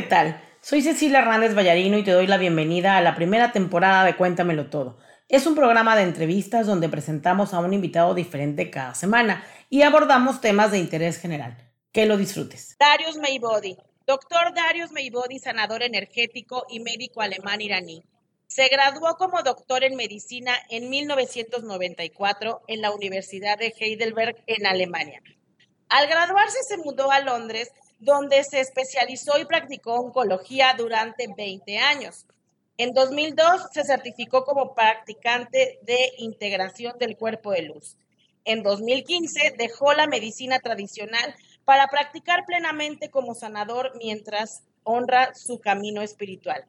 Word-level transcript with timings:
¿qué 0.00 0.06
tal? 0.06 0.40
Soy 0.60 0.80
Cecilia 0.80 1.18
Hernández 1.18 1.56
Vallarino 1.56 1.98
y 1.98 2.04
te 2.04 2.12
doy 2.12 2.28
la 2.28 2.36
bienvenida 2.36 2.96
a 2.96 3.00
la 3.00 3.16
primera 3.16 3.50
temporada 3.50 4.04
de 4.04 4.14
Cuéntamelo 4.14 4.70
Todo. 4.70 4.96
Es 5.28 5.44
un 5.44 5.56
programa 5.56 5.96
de 5.96 6.02
entrevistas 6.02 6.68
donde 6.68 6.88
presentamos 6.88 7.52
a 7.52 7.58
un 7.58 7.74
invitado 7.74 8.14
diferente 8.14 8.70
cada 8.70 8.94
semana 8.94 9.44
y 9.68 9.82
abordamos 9.82 10.40
temas 10.40 10.70
de 10.70 10.78
interés 10.78 11.18
general. 11.18 11.56
Que 11.90 12.06
lo 12.06 12.16
disfrutes. 12.16 12.76
Darius 12.78 13.16
Meibodi, 13.16 13.76
doctor 14.06 14.54
Darius 14.54 14.92
Meibodi, 14.92 15.40
sanador 15.40 15.82
energético 15.82 16.64
y 16.70 16.78
médico 16.78 17.20
alemán 17.20 17.60
iraní. 17.60 18.04
Se 18.46 18.68
graduó 18.68 19.16
como 19.16 19.42
doctor 19.42 19.82
en 19.82 19.96
medicina 19.96 20.54
en 20.70 20.90
1994 20.90 22.62
en 22.68 22.82
la 22.82 22.92
Universidad 22.92 23.58
de 23.58 23.74
Heidelberg 23.76 24.36
en 24.46 24.64
Alemania. 24.64 25.20
Al 25.88 26.06
graduarse 26.06 26.58
se 26.68 26.76
mudó 26.76 27.10
a 27.10 27.18
Londres 27.18 27.72
donde 27.98 28.44
se 28.44 28.60
especializó 28.60 29.38
y 29.38 29.44
practicó 29.44 29.94
oncología 29.94 30.74
durante 30.76 31.26
20 31.36 31.78
años. 31.78 32.26
En 32.76 32.92
2002 32.94 33.68
se 33.72 33.84
certificó 33.84 34.44
como 34.44 34.74
practicante 34.74 35.80
de 35.82 36.12
integración 36.18 36.96
del 36.98 37.16
cuerpo 37.16 37.50
de 37.50 37.62
luz. 37.62 37.96
En 38.44 38.62
2015 38.62 39.56
dejó 39.58 39.92
la 39.94 40.06
medicina 40.06 40.60
tradicional 40.60 41.34
para 41.64 41.88
practicar 41.88 42.46
plenamente 42.46 43.10
como 43.10 43.34
sanador 43.34 43.92
mientras 43.98 44.62
honra 44.84 45.34
su 45.34 45.58
camino 45.58 46.02
espiritual. 46.02 46.64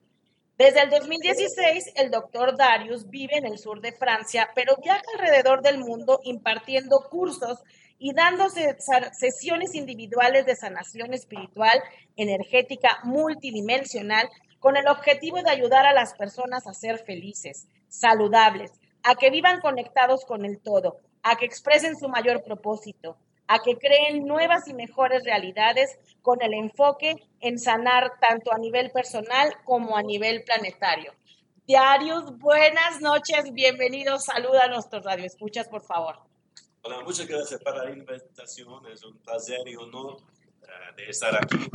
Desde 0.57 0.81
el 0.81 0.89
2016, 0.89 1.93
el 1.95 2.11
doctor 2.11 2.57
Darius 2.57 3.09
vive 3.09 3.37
en 3.37 3.45
el 3.45 3.57
sur 3.57 3.79
de 3.79 3.93
Francia, 3.93 4.49
pero 4.53 4.75
viaja 4.84 5.01
alrededor 5.13 5.61
del 5.61 5.77
mundo 5.77 6.20
impartiendo 6.23 7.07
cursos 7.09 7.59
y 7.99 8.13
dándose 8.13 8.77
sesiones 9.12 9.76
individuales 9.76 10.45
de 10.45 10.55
sanación 10.55 11.13
espiritual, 11.13 11.84
energética, 12.16 12.99
multidimensional, 13.03 14.30
con 14.59 14.77
el 14.77 14.88
objetivo 14.88 15.41
de 15.41 15.52
ayudar 15.52 15.85
a 15.85 15.94
las 15.94 16.13
personas 16.13 16.66
a 16.66 16.73
ser 16.73 16.99
felices, 16.99 17.68
saludables, 17.90 18.71
a 19.04 19.15
que 19.15 19.29
vivan 19.29 19.62
conectados 19.62 20.26
con 20.26 20.46
el 20.46 20.60
todo, 20.60 20.99
a 21.23 21.35
que 21.35 21.46
expresen 21.46 21.98
su 21.98 22.10
mayor 22.10 22.43
propósito, 22.43 23.18
a 23.48 23.60
que 23.60 23.77
creen 23.77 24.26
nuevas 24.26 24.68
y 24.68 24.73
mejores 24.73 25.23
realidades 25.23 25.98
con 26.21 26.41
el 26.41 26.54
enfoque 26.54 27.16
en 27.41 27.57
sanar 27.57 28.12
tanto 28.21 28.54
a 28.54 28.57
nivel 28.57 28.91
personal 28.91 29.54
como 29.66 29.98
a 29.98 30.04
nivel 30.04 30.43
planetario. 30.43 31.13
Diarios, 31.66 32.38
buenas 32.40 33.01
noches, 33.01 33.51
bienvenidos, 33.54 34.26
saluda 34.26 34.66
a 34.66 34.70
nuestros 34.70 35.04
radioescuchas, 35.04 35.68
por 35.68 35.84
favor. 35.84 36.29
Hola, 36.82 37.02
muchas 37.04 37.27
gracias 37.27 37.62
por 37.62 37.76
la 37.76 37.91
invitación. 37.91 38.88
Es 38.88 39.04
un 39.04 39.18
placer 39.18 39.60
y 39.68 39.76
honor 39.76 40.16
uh, 40.16 40.96
de 40.96 41.10
estar 41.10 41.35
aquí 41.35 41.70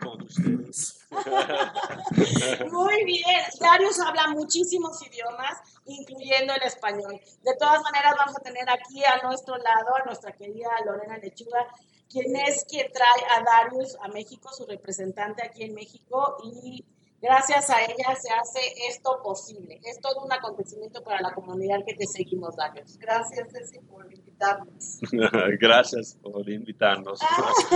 con 0.00 0.22
ustedes. 0.22 1.04
Muy 2.70 3.04
bien. 3.04 3.40
Darius 3.58 3.98
habla 3.98 4.28
muchísimos 4.28 5.04
idiomas, 5.04 5.58
incluyendo 5.86 6.54
el 6.54 6.62
español. 6.62 7.20
De 7.42 7.56
todas 7.56 7.82
maneras, 7.82 8.14
vamos 8.16 8.36
a 8.36 8.42
tener 8.42 8.70
aquí 8.70 9.04
a 9.04 9.26
nuestro 9.26 9.56
lado 9.56 9.96
a 9.96 10.04
nuestra 10.04 10.30
querida 10.32 10.70
Lorena 10.86 11.18
Lechuga, 11.18 11.66
quien 12.08 12.36
es 12.36 12.64
quien 12.66 12.92
trae 12.92 13.24
a 13.36 13.42
Darius 13.42 13.96
a 14.00 14.08
México, 14.08 14.52
su 14.52 14.66
representante 14.66 15.44
aquí 15.44 15.64
en 15.64 15.74
México, 15.74 16.36
y 16.44 16.84
Gracias 17.24 17.70
a 17.70 17.82
ella 17.82 18.14
se 18.20 18.30
hace 18.34 18.60
esto 18.86 19.22
posible. 19.22 19.80
Es 19.82 19.98
todo 19.98 20.22
un 20.22 20.30
acontecimiento 20.30 21.02
para 21.02 21.22
la 21.22 21.32
comunidad 21.32 21.78
que 21.86 21.94
te 21.94 22.06
seguimos, 22.06 22.54
Darius. 22.54 22.98
Gracias, 22.98 23.48
Ceci, 23.50 23.78
por 23.78 24.12
invitarnos. 24.12 24.98
Gracias 25.58 26.18
por 26.22 26.46
invitarnos. 26.50 27.20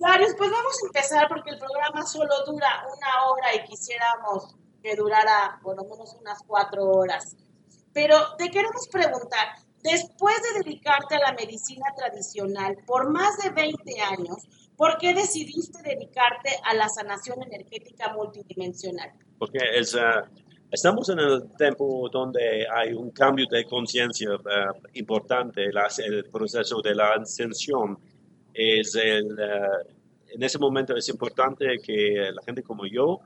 Darius, 0.00 0.34
pues 0.36 0.50
vamos 0.50 0.76
a 0.82 0.86
empezar 0.86 1.28
porque 1.28 1.50
el 1.50 1.58
programa 1.60 2.04
solo 2.04 2.34
dura 2.46 2.84
una 2.84 3.26
hora 3.30 3.54
y 3.54 3.62
quisiéramos 3.68 4.56
que 4.82 4.96
durara 4.96 5.60
por 5.62 5.76
lo 5.76 5.84
menos 5.84 6.16
unas 6.20 6.42
cuatro 6.44 6.84
horas. 6.84 7.36
Pero 7.92 8.34
te 8.38 8.50
queremos 8.50 8.88
preguntar, 8.88 9.54
después 9.84 10.34
de 10.42 10.64
dedicarte 10.64 11.14
a 11.14 11.30
la 11.30 11.32
medicina 11.34 11.86
tradicional 11.96 12.76
por 12.88 13.08
más 13.08 13.36
de 13.36 13.50
20 13.50 14.00
años, 14.00 14.48
¿Por 14.82 14.98
qué 14.98 15.14
decidiste 15.14 15.80
dedicarte 15.80 16.48
a 16.64 16.74
la 16.74 16.88
sanación 16.88 17.40
energética 17.40 18.12
multidimensional? 18.14 19.12
Porque 19.38 19.60
es, 19.76 19.94
uh, 19.94 20.26
estamos 20.72 21.08
en 21.08 21.20
el 21.20 21.56
tiempo 21.56 22.08
donde 22.12 22.66
hay 22.68 22.92
un 22.92 23.12
cambio 23.12 23.46
de 23.48 23.64
conciencia 23.64 24.34
uh, 24.34 24.40
importante. 24.94 25.66
el 25.66 26.24
proceso 26.24 26.82
de 26.82 26.96
la 26.96 27.12
ascensión 27.12 27.96
es 28.52 28.96
el, 28.96 29.26
uh, 29.26 30.34
en 30.34 30.42
ese 30.42 30.58
momento 30.58 30.96
es 30.96 31.08
importante 31.10 31.78
que 31.78 32.32
la 32.34 32.42
gente 32.42 32.64
como 32.64 32.84
yo 32.84 33.20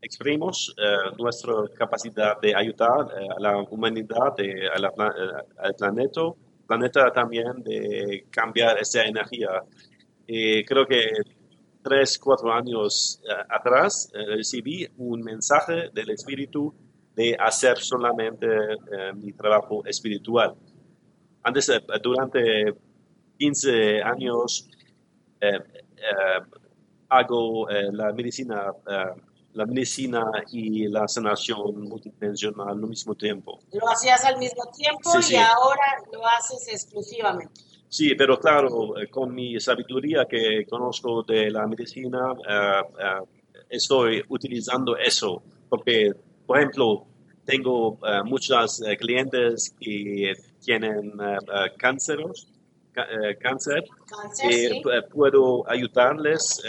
exprimimos 0.00 0.74
nuestra 1.18 1.52
capacidad 1.76 2.40
de 2.40 2.54
ayudar 2.54 3.08
a 3.36 3.40
la 3.40 3.58
humanidad, 3.58 4.34
al 5.58 5.74
planeta 5.74 6.22
planeta 6.66 7.12
también 7.12 7.62
de 7.62 8.26
cambiar 8.30 8.78
esa 8.78 9.04
energía. 9.04 9.62
Y 10.26 10.64
creo 10.64 10.86
que 10.86 11.12
tres, 11.86 12.18
cuatro 12.18 12.52
años 12.52 13.20
eh, 13.22 13.32
atrás 13.48 14.10
eh, 14.12 14.36
recibí 14.36 14.88
un 14.96 15.22
mensaje 15.22 15.88
del 15.92 16.10
Espíritu 16.10 16.74
de 17.14 17.36
hacer 17.38 17.78
solamente 17.78 18.46
eh, 18.46 19.12
mi 19.14 19.32
trabajo 19.32 19.84
espiritual. 19.86 20.54
Antes, 21.44 21.70
durante 22.02 22.74
15 23.38 24.02
años, 24.02 24.68
hago 27.08 27.68
la 27.70 28.12
medicina 28.12 28.72
la 29.56 29.64
medicina 29.64 30.30
y 30.52 30.86
la 30.88 31.08
sanación 31.08 31.88
multidimensional 31.88 32.68
al 32.68 32.76
mismo 32.76 33.14
tiempo. 33.14 33.58
Lo 33.72 33.88
hacías 33.88 34.22
al 34.24 34.38
mismo 34.38 34.64
tiempo 34.76 35.10
y 35.30 35.34
ahora 35.36 35.88
lo 36.12 36.26
haces 36.26 36.68
exclusivamente. 36.68 37.62
Sí, 37.88 38.14
pero 38.14 38.38
claro, 38.38 38.98
eh, 38.98 39.08
con 39.08 39.34
mi 39.34 39.58
sabiduría 39.58 40.26
que 40.26 40.66
conozco 40.68 41.22
de 41.22 41.50
la 41.50 41.66
medicina, 41.66 42.34
eh, 42.46 42.82
eh, 42.98 43.64
estoy 43.70 44.22
utilizando 44.28 44.94
eso, 44.98 45.42
porque, 45.70 46.12
por 46.46 46.58
ejemplo, 46.58 47.06
tengo 47.46 47.98
muchas 48.24 48.82
clientes 48.98 49.72
que 49.80 50.34
tienen 50.64 51.12
cánceros, 51.78 52.48
cáncer, 53.40 53.84
y 54.50 54.82
puedo 55.12 55.64
ayudarles 55.70 56.60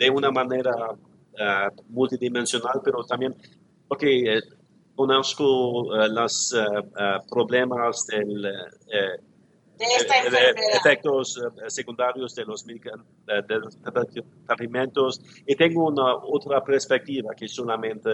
de 0.00 0.08
una 0.08 0.30
manera 0.30 0.74
uh, 0.92 1.82
multidimensional, 1.90 2.80
pero 2.82 3.04
también 3.04 3.36
porque 3.86 4.38
eh, 4.38 4.40
conozco 4.96 5.82
uh, 5.82 6.06
los 6.08 6.54
uh, 6.54 7.28
problemas 7.28 8.06
del, 8.06 8.40
de 9.78 10.54
efectos 10.74 11.38
secundarios 11.68 12.34
de 12.34 12.44
los, 12.46 12.64
de 12.64 14.24
alimentos 14.48 15.20
y 15.46 15.54
tengo 15.54 15.88
una 15.88 16.16
otra 16.16 16.64
perspectiva 16.64 17.34
que 17.34 17.46
solamente 17.46 18.10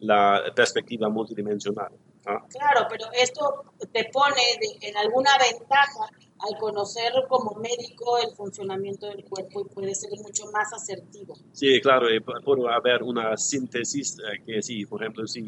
la 0.00 0.42
perspectiva 0.54 1.08
multidimensional. 1.08 1.92
Claro, 2.22 2.86
pero 2.90 3.06
esto 3.12 3.72
te 3.92 4.04
pone 4.12 4.42
en 4.82 4.96
alguna 4.96 5.30
ventaja 5.38 6.08
al 6.42 6.58
conocer 6.58 7.12
como 7.28 7.54
médico 7.56 8.18
el 8.18 8.34
funcionamiento 8.34 9.06
del 9.06 9.24
cuerpo 9.24 9.60
y 9.60 9.74
puede 9.74 9.94
ser 9.94 10.10
mucho 10.22 10.44
más 10.52 10.72
asertivo. 10.72 11.34
Sí, 11.52 11.80
claro, 11.80 12.06
puede 12.44 12.72
haber 12.72 13.02
una 13.02 13.36
síntesis 13.36 14.18
eh, 14.18 14.42
que 14.44 14.62
sí, 14.62 14.86
por 14.86 15.02
ejemplo, 15.02 15.26
si 15.26 15.42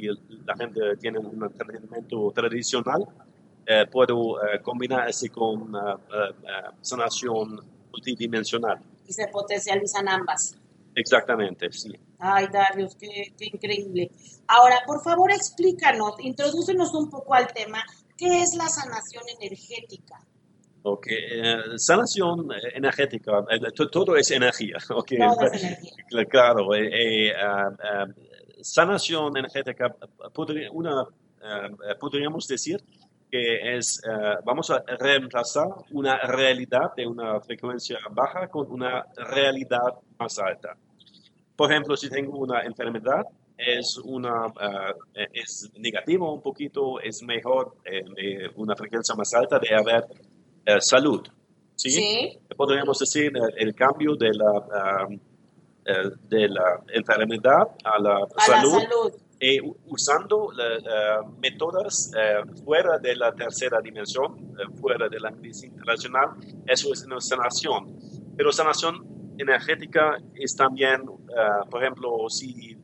la 0.44 0.56
gente 0.56 0.80
tiene 0.98 1.18
un 1.18 1.42
entrenamiento 1.42 2.30
tradicional, 2.34 3.06
eh, 3.66 3.86
puedo 3.90 4.44
eh, 4.44 4.60
combinar 4.60 5.08
ese 5.08 5.28
con 5.30 5.72
sanación 6.80 7.60
multidimensional. 7.90 8.80
Y 9.06 9.12
se 9.12 9.28
potencializan 9.28 10.08
ambas. 10.08 10.56
Exactamente, 10.94 11.72
sí. 11.72 11.92
Ay, 12.18 12.48
Darius, 12.52 12.94
qué, 12.96 13.32
qué 13.38 13.46
increíble. 13.46 14.10
Ahora, 14.46 14.82
por 14.86 15.02
favor, 15.02 15.32
explícanos, 15.32 16.16
introdúcenos 16.20 16.92
un 16.94 17.08
poco 17.08 17.34
al 17.34 17.46
tema, 17.52 17.82
¿qué 18.16 18.42
es 18.42 18.54
la 18.54 18.68
sanación 18.68 19.24
energética? 19.40 20.22
Ok, 20.84 21.06
eh, 21.10 21.56
sanación 21.76 22.48
energética, 22.74 23.44
eh, 23.50 23.60
todo 23.90 24.16
es 24.16 24.30
energía. 24.30 24.78
Okay. 24.90 25.18
Todo 25.18 25.46
es 25.46 25.62
energía. 25.62 26.24
Claro, 26.28 26.74
eh, 26.74 27.32
sanación 28.60 29.36
energética, 29.36 29.94
una, 30.72 31.06
podríamos 31.98 32.46
decir 32.46 32.82
que 33.30 33.76
es, 33.76 34.00
vamos 34.44 34.70
a 34.70 34.84
reemplazar 34.98 35.68
una 35.90 36.18
realidad 36.18 36.94
de 36.94 37.06
una 37.06 37.40
frecuencia 37.40 37.98
baja 38.10 38.48
con 38.48 38.70
una 38.70 39.06
realidad 39.16 39.94
más 40.18 40.38
alta. 40.38 40.76
Por 41.56 41.70
ejemplo, 41.70 41.96
si 41.96 42.10
tengo 42.10 42.38
una 42.38 42.60
enfermedad, 42.62 43.24
es, 43.56 43.98
una, 43.98 44.52
es 45.32 45.70
negativo 45.76 46.32
un 46.34 46.42
poquito, 46.42 47.00
es 47.00 47.22
mejor 47.22 47.74
una 48.56 48.76
frecuencia 48.76 49.14
más 49.14 49.32
alta 49.34 49.58
de 49.58 49.74
haber 49.74 50.04
eh, 50.66 50.80
salud. 50.80 51.22
¿sí? 51.76 51.90
Sí. 51.90 52.38
Podríamos 52.56 52.98
decir 52.98 53.32
el, 53.36 53.68
el 53.68 53.74
cambio 53.74 54.14
de 54.16 54.30
la, 54.34 55.08
de 56.28 56.48
la 56.48 56.82
enfermedad 56.94 57.68
a 57.84 57.98
la 58.00 58.16
A 58.36 58.40
salud, 58.46 58.74
la 58.74 58.80
salud. 58.80 59.12
eh, 59.40 59.60
usando 59.86 60.52
la- 60.52 61.22
métodos 61.40 62.12
eh, 62.16 62.42
fuera 62.64 62.98
de 62.98 63.16
la 63.16 63.32
tercera 63.32 63.80
dimensión, 63.80 64.54
eh, 64.60 64.72
fuera 64.80 65.08
de 65.08 65.18
la 65.18 65.30
medicina 65.32 65.74
tradicional, 65.82 66.28
eso 66.66 66.92
es 66.92 67.04
una 67.04 67.20
sanación. 67.20 67.96
Pero 68.36 68.52
sanación 68.52 69.04
energética 69.38 70.18
es 70.34 70.54
también, 70.54 71.02
por 71.70 71.82
ejemplo, 71.82 72.28
si, 72.28 72.76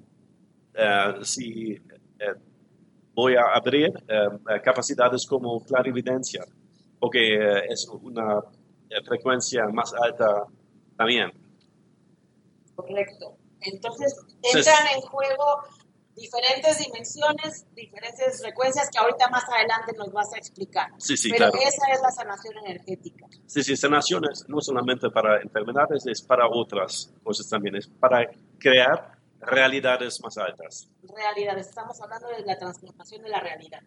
si 1.23 1.79
voy 3.15 3.35
a 3.37 3.43
abrir 3.55 3.93
capacidades 4.63 5.27
como 5.27 5.61
clarividencia, 5.65 6.45
porque 6.99 7.35
eh, 7.35 7.65
es 7.69 7.89
una 7.89 8.41
eh, 8.91 9.03
frecuencia 9.05 9.67
más 9.69 9.93
alta 9.95 10.45
también. 10.97 11.33
Correcto. 12.75 13.37
Entonces 13.61 14.15
entran 14.43 14.87
en 14.95 15.01
juego 15.03 15.63
diferentes 16.19 16.79
dimensiones, 16.79 17.67
diferentes 17.75 18.41
frecuencias 18.41 18.91
que 18.91 18.99
ahorita 18.99 19.29
más 19.31 19.45
adelante 19.49 19.93
nos 19.97 20.13
vas 20.13 20.33
a 20.35 20.39
explicar. 20.39 20.91
Sí, 20.99 21.17
sí, 21.17 21.31
Pero 21.31 21.51
claro. 21.51 21.67
esa 21.67 21.93
es 21.93 22.01
la 22.03 22.11
sanación 22.11 22.59
energética. 22.59 23.27
Sí, 23.47 23.63
sí, 23.63 23.77
sanación 23.77 24.25
es 24.31 24.45
no 24.49 24.61
solamente 24.61 25.11
para 25.11 25.41
enfermedades, 25.41 26.07
es 26.07 26.23
para 26.23 26.49
otras 26.49 27.13
cosas 27.23 27.49
también, 27.49 27.77
es 27.77 27.87
para 27.87 28.29
crear 28.59 29.19
realidades 29.41 30.21
más 30.23 30.37
altas. 30.39 30.89
Realidades. 31.03 31.69
Estamos 31.69 32.01
hablando 32.01 32.29
de 32.29 32.45
la 32.45 32.59
transformación 32.59 33.23
de 33.23 33.29
la 33.29 33.41
realidad. 33.41 33.81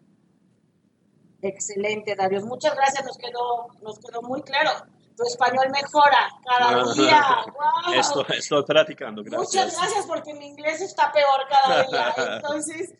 Excelente, 1.42 2.14
Darius. 2.14 2.44
Muchas 2.44 2.74
gracias. 2.74 3.04
Nos 3.04 3.18
quedó, 3.18 3.66
nos 3.82 3.98
quedó 3.98 4.22
muy 4.22 4.42
claro. 4.42 4.70
Tu 5.16 5.24
español 5.24 5.66
mejora 5.70 6.28
cada 6.44 6.94
día. 6.94 7.44
¡Wow! 7.46 7.94
Estoy, 7.94 8.24
estoy 8.38 8.64
practicando, 8.64 9.22
Muchas 9.24 9.52
gracias. 9.52 9.76
gracias 9.78 10.06
porque 10.06 10.32
mi 10.34 10.46
inglés 10.46 10.80
está 10.80 11.12
peor 11.12 11.40
cada 11.50 11.82
día. 11.82 12.14
Entonces, 12.36 12.94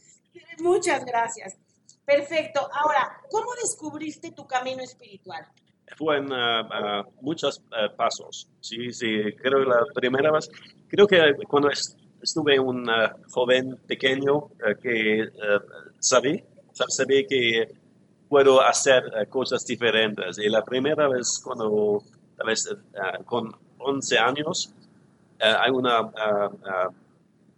muchas 0.59 1.05
gracias. 1.05 1.57
Perfecto. 2.05 2.69
Ahora, 2.73 3.17
¿cómo 3.31 3.55
descubriste 3.63 4.33
tu 4.33 4.47
camino 4.47 4.83
espiritual? 4.83 5.47
Fue 5.97 6.19
en 6.19 6.33
ah, 6.33 6.69
ah, 6.71 7.03
muchos 7.21 7.63
ah, 7.73 7.89
pasos. 7.97 8.49
Sí, 8.61 8.93
sí, 8.93 9.07
creo 9.43 9.61
que 9.61 9.67
la 9.71 9.83
primera 9.95 10.33
vez, 10.33 10.49
creo 10.89 11.07
que 11.07 11.19
cuando 11.49 11.71
es- 11.71 11.97
estuve 12.21 12.59
un 12.59 12.89
ah, 12.91 13.15
joven 13.31 13.77
pequeño 13.87 14.49
eh, 14.67 14.75
que 14.83 15.21
eh, 15.23 15.29
sabía, 15.99 16.43
sab- 16.75 16.89
sabía 16.89 17.23
que 17.29 17.69
puedo 18.33 18.63
hacer 18.63 19.13
eh, 19.15 19.27
cosas 19.27 19.63
diferentes. 19.67 20.39
Y 20.39 20.49
la 20.49 20.65
primera 20.65 21.07
vez 21.07 21.39
cuando, 21.45 22.03
tal 22.35 22.47
vez 22.47 22.67
ah, 22.99 23.19
con 23.27 23.55
11 23.77 24.19
años, 24.19 24.73
eh, 25.39 25.55
hay 25.61 25.71
una, 25.71 26.01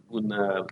una, 0.08 0.66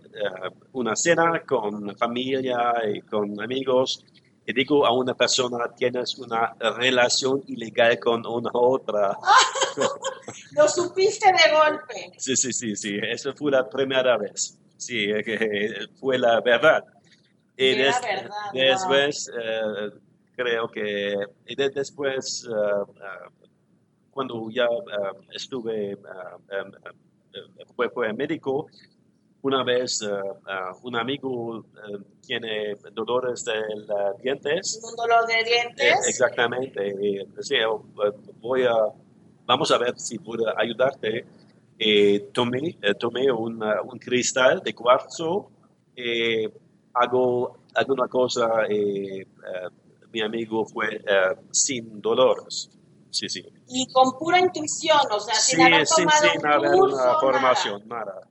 una 0.73 0.95
cena 0.97 1.41
con 1.45 1.95
familia 1.95 2.73
y 2.93 2.99
con 2.99 3.41
amigos. 3.41 4.03
Y 4.45 4.51
digo 4.51 4.85
a 4.85 4.91
una 4.91 5.13
persona, 5.13 5.73
tienes 5.73 6.19
una 6.19 6.53
relación 6.59 7.41
ilegal 7.47 7.97
con 7.97 8.25
una 8.27 8.51
otra. 8.51 9.17
Lo 10.51 10.67
supiste 10.67 11.27
de 11.31 11.53
golpe. 11.53 12.11
Sí, 12.17 12.35
sí, 12.35 12.51
sí, 12.51 12.75
sí, 12.75 12.99
eso 13.01 13.33
fue 13.33 13.51
la 13.51 13.69
primera 13.69 14.17
vez. 14.17 14.59
Sí, 14.75 15.07
que 15.23 15.87
fue 15.97 16.17
la 16.17 16.41
verdad. 16.41 16.83
Y 17.57 17.65
Era 17.67 17.85
des- 17.85 18.01
verdad, 18.01 18.29
wow. 18.51 18.61
después, 18.61 19.31
eh, 19.41 19.89
creo 20.35 20.67
que, 20.69 21.15
y 21.47 21.55
de- 21.55 21.69
después, 21.69 22.47
eh, 22.49 23.33
cuando 24.11 24.49
ya 24.49 24.67
estuve, 25.33 25.91
em, 25.91 25.97
eh, 27.33 27.63
fue, 27.75 27.89
fue 27.89 28.13
médico, 28.13 28.67
una 29.41 29.63
vez 29.63 30.01
un 30.83 30.95
amigo 30.95 31.65
tiene 32.25 32.75
dolores 32.93 33.43
de 33.43 33.59
los 33.87 34.17
dientes. 34.21 34.79
Un 34.83 34.95
dolor 34.95 35.27
de 35.27 35.43
dientes. 35.43 36.07
Exactamente. 36.07 36.87
y 36.87 37.25
decía, 37.35 37.63
eh, 37.65 38.11
voy 38.39 38.63
a, 38.63 38.73
vamos 39.45 39.69
a 39.71 39.77
ver 39.77 39.99
si 39.99 40.17
puedo 40.17 40.45
ayudarte. 40.57 41.25
Eh, 41.77 42.29
tomé, 42.31 42.77
tomé 42.99 43.29
una- 43.31 43.81
un 43.81 43.99
cristal 43.99 44.61
de 44.63 44.73
cuarzo, 44.73 45.51
eh, 45.95 46.49
hago 46.93 47.57
alguna 47.75 48.07
cosa, 48.07 48.65
eh, 48.69 49.21
eh, 49.21 49.25
mi 50.11 50.21
amigo 50.21 50.65
fue 50.65 50.95
eh, 50.95 51.35
sin 51.51 52.01
dolores. 52.01 52.69
Sí, 53.09 53.29
sí. 53.29 53.45
Y 53.69 53.91
con 53.93 54.17
pura 54.17 54.39
intuición, 54.39 54.99
o 55.11 55.19
sea, 55.19 55.35
Sí, 55.35 55.55
sin 55.55 55.61
haber 55.65 55.85
sin, 55.85 56.05
tomado 56.05 56.29
sin 56.31 56.45
haber 56.47 56.71
curso, 56.71 56.95
una 56.95 57.05
nada. 57.05 57.19
formación, 57.19 57.87
nada. 57.87 58.21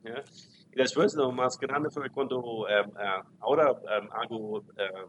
Y 0.72 0.76
después 0.76 1.14
lo 1.14 1.30
más 1.30 1.56
grande 1.58 1.88
fue 1.90 2.10
cuando 2.10 2.66
eh, 2.68 2.80
eh, 2.80 3.22
ahora 3.40 3.70
eh, 3.70 4.08
hago 4.12 4.58
eh, 4.76 5.06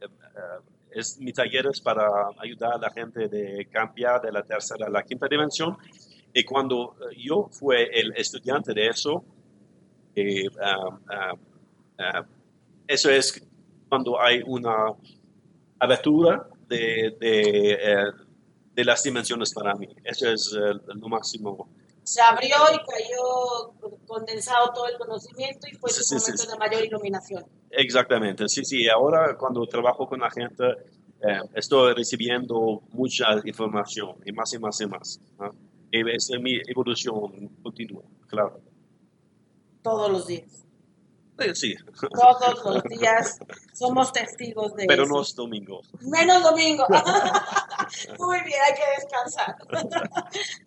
eh, 0.00 0.06
es 0.92 1.18
mis 1.18 1.34
talleres 1.34 1.80
para 1.80 2.06
ayudar 2.38 2.74
a 2.74 2.78
la 2.78 2.90
gente 2.90 3.28
de 3.28 3.66
cambiar 3.70 4.20
de 4.22 4.30
la 4.32 4.42
tercera 4.42 4.86
a 4.86 4.90
la 4.90 5.02
quinta 5.02 5.26
dimensión. 5.28 5.76
Y 6.32 6.44
cuando 6.44 6.94
yo 7.16 7.48
fui 7.50 7.76
el 7.92 8.12
estudiante 8.16 8.72
de 8.72 8.86
eso, 8.88 9.24
eh, 10.14 10.48
ah, 10.60 12.24
eso 12.86 13.10
es 13.10 13.42
cuando 13.88 14.20
hay 14.20 14.42
una 14.46 14.94
abertura 15.78 16.48
de, 16.68 17.16
de, 17.20 17.72
eh, 17.72 18.12
de 18.74 18.84
las 18.84 19.02
dimensiones 19.02 19.52
para 19.52 19.74
mí. 19.74 19.88
Eso 20.04 20.28
es 20.30 20.54
eh, 20.56 20.74
lo 20.86 21.08
máximo. 21.08 21.68
Se 22.04 22.20
abrió 22.20 22.56
y 22.72 22.78
cayó 22.90 23.96
condensado 24.06 24.72
todo 24.72 24.88
el 24.88 24.98
conocimiento 24.98 25.68
y 25.70 25.74
fue 25.76 25.90
Sí, 25.90 25.98
tu 25.98 26.04
sí, 26.04 26.14
momento 26.16 26.42
sí. 26.42 26.48
de 26.50 26.58
mayor 26.58 26.84
iluminación. 26.84 27.44
Exactamente, 27.70 28.48
sí, 28.48 28.64
sí. 28.64 28.88
Ahora 28.88 29.36
cuando 29.36 29.66
trabajo 29.66 30.06
con 30.08 30.20
la 30.20 30.30
gente, 30.30 30.64
eh, 31.22 31.40
estoy 31.54 31.94
recibiendo 31.94 32.82
mucha 32.90 33.26
información 33.44 34.16
y 34.24 34.32
más 34.32 34.52
y 34.52 34.58
más 34.58 34.80
y 34.80 34.86
más. 34.86 35.20
¿no? 35.38 35.54
Es 35.92 36.30
mi 36.40 36.60
evolución 36.66 37.48
continua, 37.62 38.02
claro. 38.26 38.60
Todos 39.82 40.10
los 40.10 40.26
días. 40.26 40.61
Sí, 41.54 41.74
Todos 42.00 42.64
los 42.64 42.82
días 42.84 43.38
somos 43.72 44.12
testigos 44.12 44.74
de 44.74 44.86
pero 44.86 45.04
eso. 45.04 45.12
no 45.14 45.22
es 45.22 45.34
domingo. 45.34 45.80
Menos 46.00 46.42
domingo. 46.42 46.86
Muy 48.18 48.40
bien, 48.42 48.58
hay 48.66 48.74
que 48.74 48.82
descansar. 49.00 49.56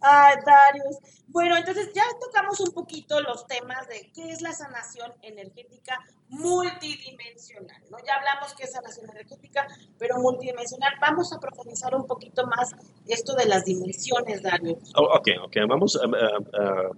Ay, 0.01 0.35
Darius. 0.45 0.97
Bueno, 1.27 1.57
entonces 1.57 1.89
ya 1.93 2.03
tocamos 2.19 2.59
un 2.61 2.71
poquito 2.71 3.19
los 3.21 3.45
temas 3.47 3.87
de 3.87 4.09
qué 4.13 4.31
es 4.31 4.41
la 4.41 4.53
sanación 4.53 5.11
energética 5.21 5.97
multidimensional, 6.29 7.81
¿no? 7.89 7.97
Ya 8.05 8.15
hablamos 8.15 8.53
qué 8.55 8.63
es 8.63 8.71
sanación 8.71 9.09
energética, 9.09 9.67
pero 9.97 10.17
multidimensional. 10.19 10.93
Vamos 11.01 11.33
a 11.33 11.39
profundizar 11.39 11.93
un 11.95 12.05
poquito 12.05 12.45
más 12.47 12.71
esto 13.07 13.33
de 13.35 13.45
las 13.45 13.65
dimensiones, 13.65 14.41
Darius. 14.43 14.77
Oh, 14.95 15.03
ok, 15.17 15.27
ok, 15.45 15.55
vamos 15.67 15.97
a- 15.97 16.89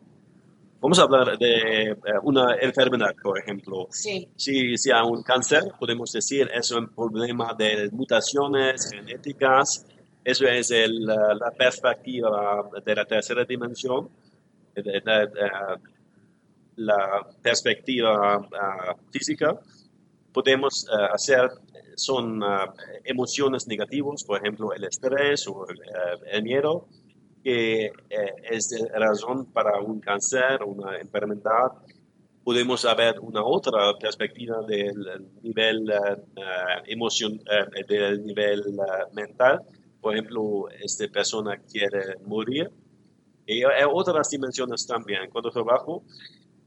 vamos 0.79 0.99
a 0.99 1.03
hablar 1.03 1.37
de 1.37 1.91
eh, 1.91 1.95
una 2.23 2.55
enfermedad, 2.61 3.13
por 3.21 3.37
ejemplo. 3.39 3.87
Sí, 3.91 4.27
Si, 4.35 4.77
si 4.77 4.91
hay 4.91 5.03
un 5.03 5.23
cáncer, 5.23 5.63
podemos 5.79 6.11
decir 6.11 6.49
es 6.53 6.71
un 6.71 6.87
problema 6.89 7.53
de 7.57 7.89
mutaciones 7.91 8.89
genéticas. 8.91 9.85
Eso 10.23 10.45
es 10.47 10.71
el, 10.71 11.05
la 11.05 11.33
la 11.35 11.51
perspectiva 11.51 12.69
de 12.85 12.95
la 12.95 13.05
tercera 13.05 13.43
dimensión. 13.45 14.09
de- 14.75 14.83
de- 14.83 15.01
de- 15.01 15.97
la 16.75 17.27
perspectiva 17.41 18.47
física. 19.11 19.59
Podemos 20.31 20.87
hacer, 21.11 21.49
son 21.95 22.39
emociones 23.03 23.65
negativas, 23.67 24.23
por 24.23 24.37
ejemplo, 24.39 24.71
el 24.73 24.83
estrés 24.83 25.47
o 25.47 25.65
el, 25.67 25.77
eh, 25.79 26.19
el 26.33 26.43
miedo, 26.43 26.85
que 27.47 27.85
eh, 27.85 27.91
es 28.51 28.67
de 28.67 28.89
razón 28.89 29.45
para 29.53 29.79
un 29.79 30.01
cáncer, 30.01 30.61
una 30.65 30.97
enfermedad 30.97 31.71
podemos 32.43 32.85
ver 32.97 33.21
una 33.21 33.41
otra 33.41 33.93
perspectiva 33.97 34.61
del 34.67 35.31
nivel 35.41 35.89
eh, 35.89 37.85
del 37.87 38.25
nivel 38.25 38.63
mental. 39.13 39.61
Por 40.01 40.13
ejemplo, 40.13 40.67
esta 40.81 41.07
persona 41.07 41.57
quiere 41.71 42.17
morir. 42.25 42.69
Y 43.45 43.63
hay 43.63 43.83
otras 43.89 44.29
dimensiones 44.29 44.85
también. 44.85 45.29
Cuando 45.29 45.49
trabajo, 45.49 46.03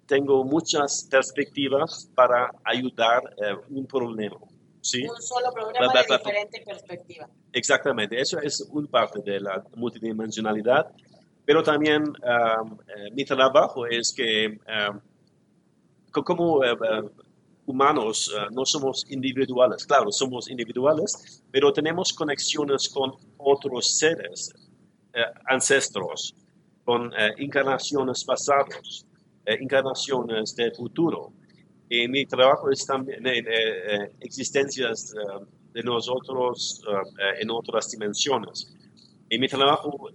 tengo 0.07 0.45
muchas 0.45 1.07
perspectivas 1.11 2.11
para 2.15 2.51
ayudar 2.65 3.23
eh, 3.37 3.55
un 3.69 3.87
problema. 3.87 4.39
¿Sí? 4.81 5.03
un 5.05 5.21
solo 5.23 5.53
programa 5.53 5.87
Va, 5.89 5.93
va, 5.95 6.03
de 6.03 6.19
diferente 6.19 6.63
perspectiva. 6.65 7.29
Exactamente, 7.53 8.21
eso 8.21 8.39
es 8.41 8.61
una 8.73 8.89
parte 8.89 9.21
de 9.23 9.41
la 9.41 9.63
multidimensionalidad, 9.77 10.87
pero 11.45 11.63
también 11.63 12.03
um, 12.05 12.79
eh, 12.97 13.11
mi 13.13 13.25
trabajo 13.25 13.87
es 13.87 14.13
que 14.13 14.59
um, 14.91 15.01
co- 16.13 16.25
como 16.25 16.63
eh, 16.65 16.73
eh, 16.73 17.03
humanos 17.67 18.33
eh, 18.37 18.47
no 18.53 18.65
somos 18.65 19.05
individuales, 19.11 19.85
claro, 19.87 20.11
somos 20.13 20.49
individuales, 20.51 21.43
pero 21.51 21.73
tenemos 21.73 22.13
conexiones 22.13 22.89
con 22.89 23.13
otros 23.39 23.97
seres. 23.99 24.53
ancestros, 25.47 26.35
con 26.85 27.13
encarnaciones 27.39 28.25
pasadas, 28.25 29.05
encarnaciones 29.45 30.55
del 30.55 30.73
futuro. 30.73 31.33
Y 31.91 32.09
mi 32.09 32.25
trabajo 32.25 32.71
es 32.71 32.87
también 32.87 33.23
existencias 34.21 35.13
de 35.75 35.83
nosotros 35.83 36.83
en 37.39 37.51
otras 37.51 37.91
dimensiones. 37.91 38.73
Y 39.29 39.39
mi 39.39 39.49
trabajo 39.49 40.09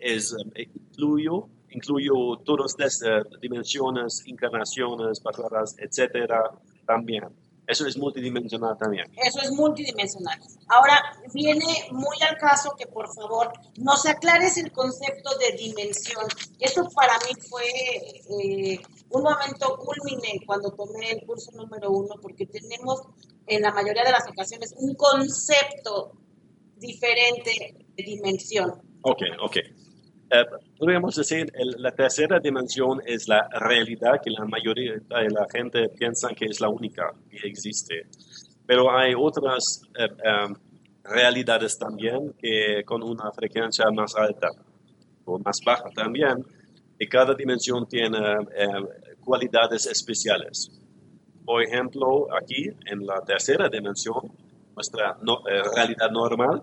es, 0.00 0.34
incluyo 0.56 1.48
incluyo 1.70 2.36
todas 2.44 2.74
las 2.78 3.00
dimensiones, 3.40 4.22
encarnaciones, 4.26 5.20
pasadas, 5.20 5.76
etcétera, 5.78 6.50
también. 6.86 7.24
Eso 7.66 7.86
es 7.86 7.98
multidimensional 7.98 8.78
también. 8.78 9.06
Eso 9.22 9.40
es 9.42 9.50
multidimensional. 9.50 10.40
Ahora, 10.68 11.02
viene 11.34 11.86
muy 11.90 12.16
al 12.26 12.38
caso 12.38 12.74
que 12.78 12.86
por 12.86 13.14
favor 13.14 13.52
nos 13.76 14.06
aclares 14.06 14.56
el 14.56 14.72
concepto 14.72 15.30
de 15.36 15.54
dimensión. 15.54 16.24
Esto 16.58 16.88
para 16.94 17.18
mí 17.18 17.38
fue 17.50 17.64
eh, 18.42 18.80
un 19.10 19.22
momento 19.22 19.76
culmine 19.78 20.40
cuando 20.46 20.70
tomé 20.70 21.12
el 21.12 21.26
curso 21.26 21.50
número 21.52 21.90
uno, 21.90 22.14
porque 22.20 22.46
tenemos 22.46 23.00
en 23.46 23.62
la 23.62 23.72
mayoría 23.72 24.04
de 24.04 24.12
las 24.12 24.28
ocasiones 24.28 24.74
un 24.78 24.94
concepto 24.94 26.12
diferente 26.76 27.86
de 27.96 28.02
dimensión. 28.04 28.70
Ok, 29.02 29.22
ok. 29.40 29.56
Eh, 30.30 30.44
podríamos 30.78 31.16
decir, 31.16 31.50
la 31.78 31.92
tercera 31.92 32.38
dimensión 32.38 33.00
es 33.06 33.28
la 33.28 33.48
realidad 33.48 34.20
que 34.22 34.30
la 34.30 34.44
mayoría 34.44 34.92
de 34.92 35.30
la 35.30 35.46
gente 35.50 35.88
piensa 35.88 36.28
que 36.34 36.46
es 36.46 36.60
la 36.60 36.68
única 36.68 37.14
que 37.30 37.48
existe. 37.48 38.06
Pero 38.66 38.90
hay 38.94 39.14
otras 39.16 39.80
eh, 39.98 40.08
em, 40.22 40.54
realidades 41.02 41.78
también 41.78 42.34
que 42.38 42.82
con 42.84 43.02
una 43.02 43.32
frecuencia 43.32 43.86
más 43.90 44.14
alta 44.16 44.48
o 45.24 45.38
más 45.38 45.58
baja 45.64 45.88
también. 45.94 46.44
Y 46.98 47.06
cada 47.06 47.34
dimensión 47.34 47.86
tiene 47.86 48.18
em, 48.18 48.86
cualidades 49.24 49.86
especiales. 49.86 50.70
Por 51.44 51.62
ejemplo, 51.62 52.26
aquí 52.34 52.70
en 52.86 53.06
la 53.06 53.24
tercera 53.24 53.68
dimensión, 53.68 54.32
nuestra 54.74 55.16
eh, 55.50 55.62
realidad 55.74 56.10
normal, 56.10 56.62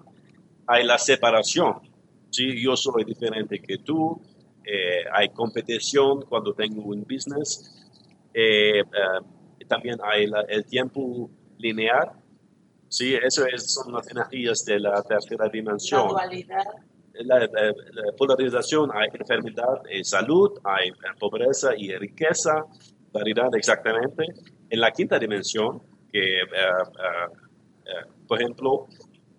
hay 0.67 0.83
la 0.85 0.97
separación 0.97 1.95
¿sí? 2.35 2.61
Yo 2.61 2.75
soy 2.75 3.03
diferente 3.05 3.59
que 3.59 3.77
tú, 3.77 4.21
eh, 4.63 5.05
hay 5.11 5.29
competición 5.29 6.23
cuando 6.23 6.53
tengo 6.53 6.81
un 6.83 7.03
business, 7.03 7.87
eh, 8.33 8.79
eh, 8.79 9.65
también 9.67 9.97
hay 10.03 10.29
el 10.49 10.65
tiempo 10.65 11.29
lineal, 11.57 12.11
¿sí? 12.89 13.15
Eso 13.15 13.45
es, 13.45 13.73
son 13.73 13.93
las 13.93 14.09
energías 14.09 14.65
de 14.65 14.79
la 14.79 15.01
tercera 15.03 15.47
dimensión. 15.47 16.09
La, 17.23 17.47
polarización, 18.17 18.91
hay 18.93 19.07
enfermedad 19.13 19.81
y 19.91 20.03
salud, 20.03 20.51
hay 20.63 20.91
pobreza 21.19 21.71
y 21.77 21.95
riqueza, 21.95 22.65
variedad 23.13 23.49
exactamente. 23.55 24.25
En 24.69 24.79
la 24.79 24.91
quinta 24.91 25.17
dimensión, 25.17 25.81
que 26.11 26.41
por 28.27 28.41
ejemplo, 28.41 28.87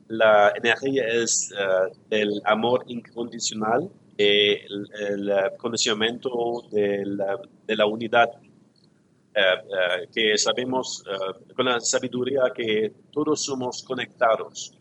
la 0.09 0.53
energía 0.57 1.07
es 1.07 1.53
uh, 1.53 1.93
el 2.11 2.41
amor 2.45 2.85
incondicional, 2.87 3.91
el, 4.17 4.89
el, 5.01 5.33
conocimiento 5.59 6.65
de 6.71 7.05
la, 7.05 7.39
de 7.67 7.77
la 7.77 7.87
unidad, 7.87 8.31
uh, 8.35 9.39
uh, 9.39 10.13
que 10.15 10.39
sabemos 10.39 11.05
con 11.55 11.67
la 11.67 11.81
sabiduría 11.81 12.43
que 12.55 12.93
todos 13.13 13.45
somos 13.45 13.83
conectados, 13.83 14.73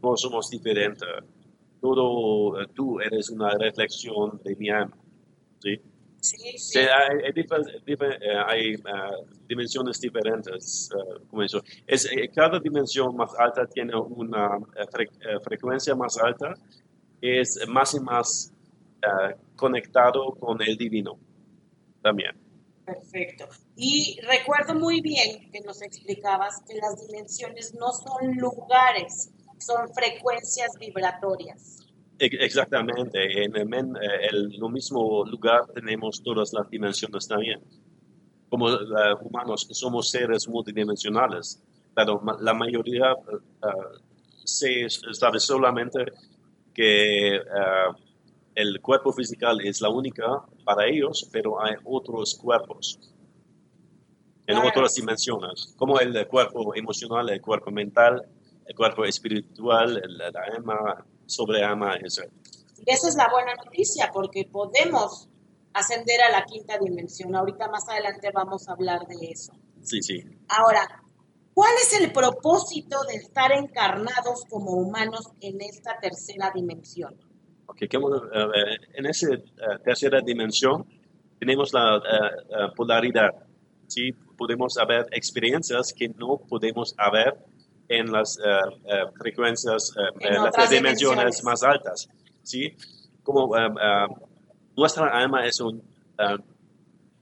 todos 0.00 0.20
somos 0.20 0.48
diferentes, 0.48 1.08
todo 1.82 2.64
tú 2.68 3.00
eres 3.00 3.28
una 3.28 3.50
reflexión 3.58 4.40
de 4.42 4.56
mi 4.56 4.70
alma. 4.70 4.96
¿sí? 5.58 5.78
Sí, 6.22 6.56
sí. 6.56 6.78
hay, 6.78 7.32
hay, 8.46 8.74
uh, 8.76 9.26
dimensiones 9.48 10.00
diferentes, 10.00 10.88
uh, 10.94 11.26
como 11.26 11.42
eso. 11.42 11.60
Es, 11.84 12.04
eh, 12.06 12.30
cada 12.32 12.60
dimensión 12.60 13.16
más 13.16 13.34
alta 13.36 13.66
tiene 13.66 13.96
una 13.96 14.56
eh, 14.76 14.86
fre 14.88 15.04
eh, 15.04 15.40
frecuencia 15.42 15.96
más 15.96 16.16
alta, 16.18 16.54
es 17.20 17.66
más 17.66 17.94
y 17.94 18.00
más 18.00 18.52
uh, 19.04 19.34
conectado 19.56 20.32
con 20.38 20.62
el 20.62 20.76
divino 20.76 21.18
también. 22.00 22.36
Perfecto. 22.84 23.48
Y 23.74 24.20
recuerdo 24.22 24.76
muy 24.76 25.00
bien 25.00 25.50
que 25.50 25.60
nos 25.60 25.82
explicabas 25.82 26.62
que 26.68 26.74
las 26.76 27.04
dimensiones 27.04 27.74
no 27.74 27.92
son 27.92 28.36
lugares, 28.36 29.32
son 29.64 29.92
frecuencias 29.94 30.70
vibratorias. 30.78 31.78
Exactamente, 32.18 33.44
en 33.44 33.56
el, 33.56 34.60
mismo 34.70 35.24
lugar 35.24 35.66
tenemos 35.74 36.22
todas 36.22 36.52
las 36.52 36.70
dimensiones 36.70 37.26
también. 37.26 37.60
Como 38.48 38.66
uh, 38.66 39.16
humanos 39.22 39.66
somos 39.72 40.10
seres 40.10 40.46
multidimensionales, 40.46 41.60
pero 41.94 42.22
la 42.40 42.54
mayoría 42.54 43.12
uh, 43.14 43.98
se 44.44 44.88
sabe 44.88 45.40
solamente 45.40 46.04
que 46.72 47.40
uh, 47.40 47.94
el 48.54 48.80
cuerpo 48.80 49.12
físico 49.12 49.46
es 49.64 49.80
la 49.80 49.88
única 49.88 50.44
para 50.64 50.86
ellos, 50.86 51.28
pero 51.32 51.60
hay 51.60 51.74
otros 51.84 52.34
cuerpos 52.36 53.00
en 54.46 54.58
otras 54.58 54.94
dimensiones, 54.94 55.74
como 55.76 55.98
el 55.98 56.26
cuerpo 56.26 56.74
emocional, 56.74 57.30
el 57.30 57.40
cuerpo 57.40 57.70
mental, 57.70 58.22
el 58.72 58.76
cuerpo 58.76 59.04
espiritual, 59.04 60.00
el, 60.02 60.18
la 60.18 60.30
alma, 60.56 61.04
sobre 61.26 61.62
ama 61.62 61.94
eso. 61.96 62.22
Y 62.84 62.90
esa 62.90 63.08
es 63.08 63.16
la 63.16 63.28
buena 63.30 63.54
noticia, 63.54 64.10
porque 64.12 64.48
podemos 64.50 65.28
ascender 65.74 66.20
a 66.22 66.30
la 66.30 66.44
quinta 66.44 66.78
dimensión. 66.78 67.34
Ahorita 67.36 67.68
más 67.68 67.88
adelante 67.88 68.30
vamos 68.34 68.68
a 68.68 68.72
hablar 68.72 69.06
de 69.06 69.30
eso. 69.30 69.52
Sí, 69.82 70.02
sí. 70.02 70.24
Ahora, 70.48 70.86
¿cuál 71.54 71.72
es 71.82 72.00
el 72.00 72.12
propósito 72.12 72.96
de 73.08 73.16
estar 73.16 73.52
encarnados 73.52 74.44
como 74.48 74.72
humanos 74.72 75.30
en 75.40 75.60
esta 75.60 75.98
tercera 76.00 76.50
dimensión? 76.54 77.14
Okay, 77.66 77.88
en 78.94 79.06
esa 79.06 79.32
eh, 79.32 79.42
tercera 79.84 80.20
dimensión 80.20 80.84
tenemos 81.38 81.72
la 81.72 81.96
eh, 81.96 82.72
polaridad. 82.76 83.30
¿sí? 83.86 84.12
Podemos 84.36 84.76
haber 84.78 85.06
experiencias 85.12 85.92
que 85.92 86.08
no 86.08 86.38
podemos 86.48 86.94
haber 86.98 87.36
en 87.92 88.10
las 88.10 88.38
eh, 88.38 88.42
eh, 88.86 89.04
frecuencias, 89.18 89.94
eh, 89.96 90.28
en 90.28 90.42
las 90.42 90.70
dimensiones, 90.70 91.44
más 91.44 91.62
altas. 91.62 92.08
¿sí? 92.42 92.74
Como 93.22 93.54
nuestra 94.76 95.08
alma 95.08 95.46
es 95.46 95.60
un 95.60 95.82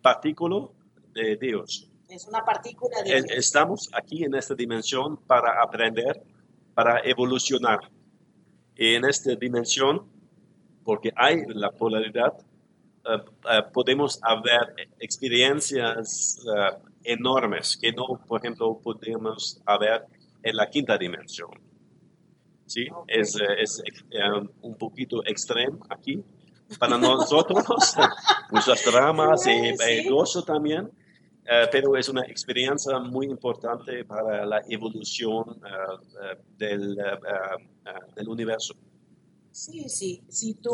partículo 0.01 0.73
de 1.13 1.37
Dios. 1.37 1.89
Es 2.09 2.27
una 2.27 2.45
partícula 2.45 3.03
de 3.03 3.23
Dios. 3.23 3.25
Estamos 3.31 3.91
aquí 3.93 4.25
en 4.25 4.35
esta 4.35 4.55
dimensión 4.55 5.17
para 5.17 5.61
aprender, 5.61 6.23
para 6.75 7.01
evolucionar. 7.01 7.81
Y 8.77 8.95
en 8.95 9.05
esta 9.05 9.35
dimensión, 9.35 10.07
porque 10.85 11.13
hay 11.17 11.43
la 11.49 11.71
polaridad, 11.71 12.33
podemos 13.73 14.21
haber 14.23 14.89
experiencias 15.01 16.41
enormes 17.03 17.77
que 17.77 17.93
no, 17.93 18.07
por 18.27 18.41
ejemplo, 18.41 18.79
podemos 18.83 19.61
haber 19.67 20.07
en 20.43 20.57
la 20.57 20.69
quinta 20.69 20.97
dimensión. 20.99 21.51
¿Sí? 22.67 22.87
Es, 23.09 23.35
eh, 23.37 23.45
es 23.59 23.83
eh, 24.11 24.21
un 24.63 24.77
poquito 24.77 25.25
extremo 25.27 25.81
aquí 25.89 26.23
para 26.79 26.97
nosotros, 26.97 27.65
muchas 28.53 28.85
dramas 28.85 29.45
y 29.47 29.51
el 29.51 30.09
gozo 30.09 30.45
también, 30.45 30.89
eh, 31.45 31.67
pero 31.73 31.97
es 31.97 32.09
una 32.09 32.23
experiencia 32.23 32.97
muy 33.01 33.27
importante 33.27 34.05
para 34.05 34.47
la 34.47 34.63
evolución 34.69 35.61
del, 36.57 36.95
del 38.15 38.29
universo. 38.29 38.75
Sí, 39.51 39.89
sí, 39.89 40.23
si 40.29 40.55
tú 40.55 40.71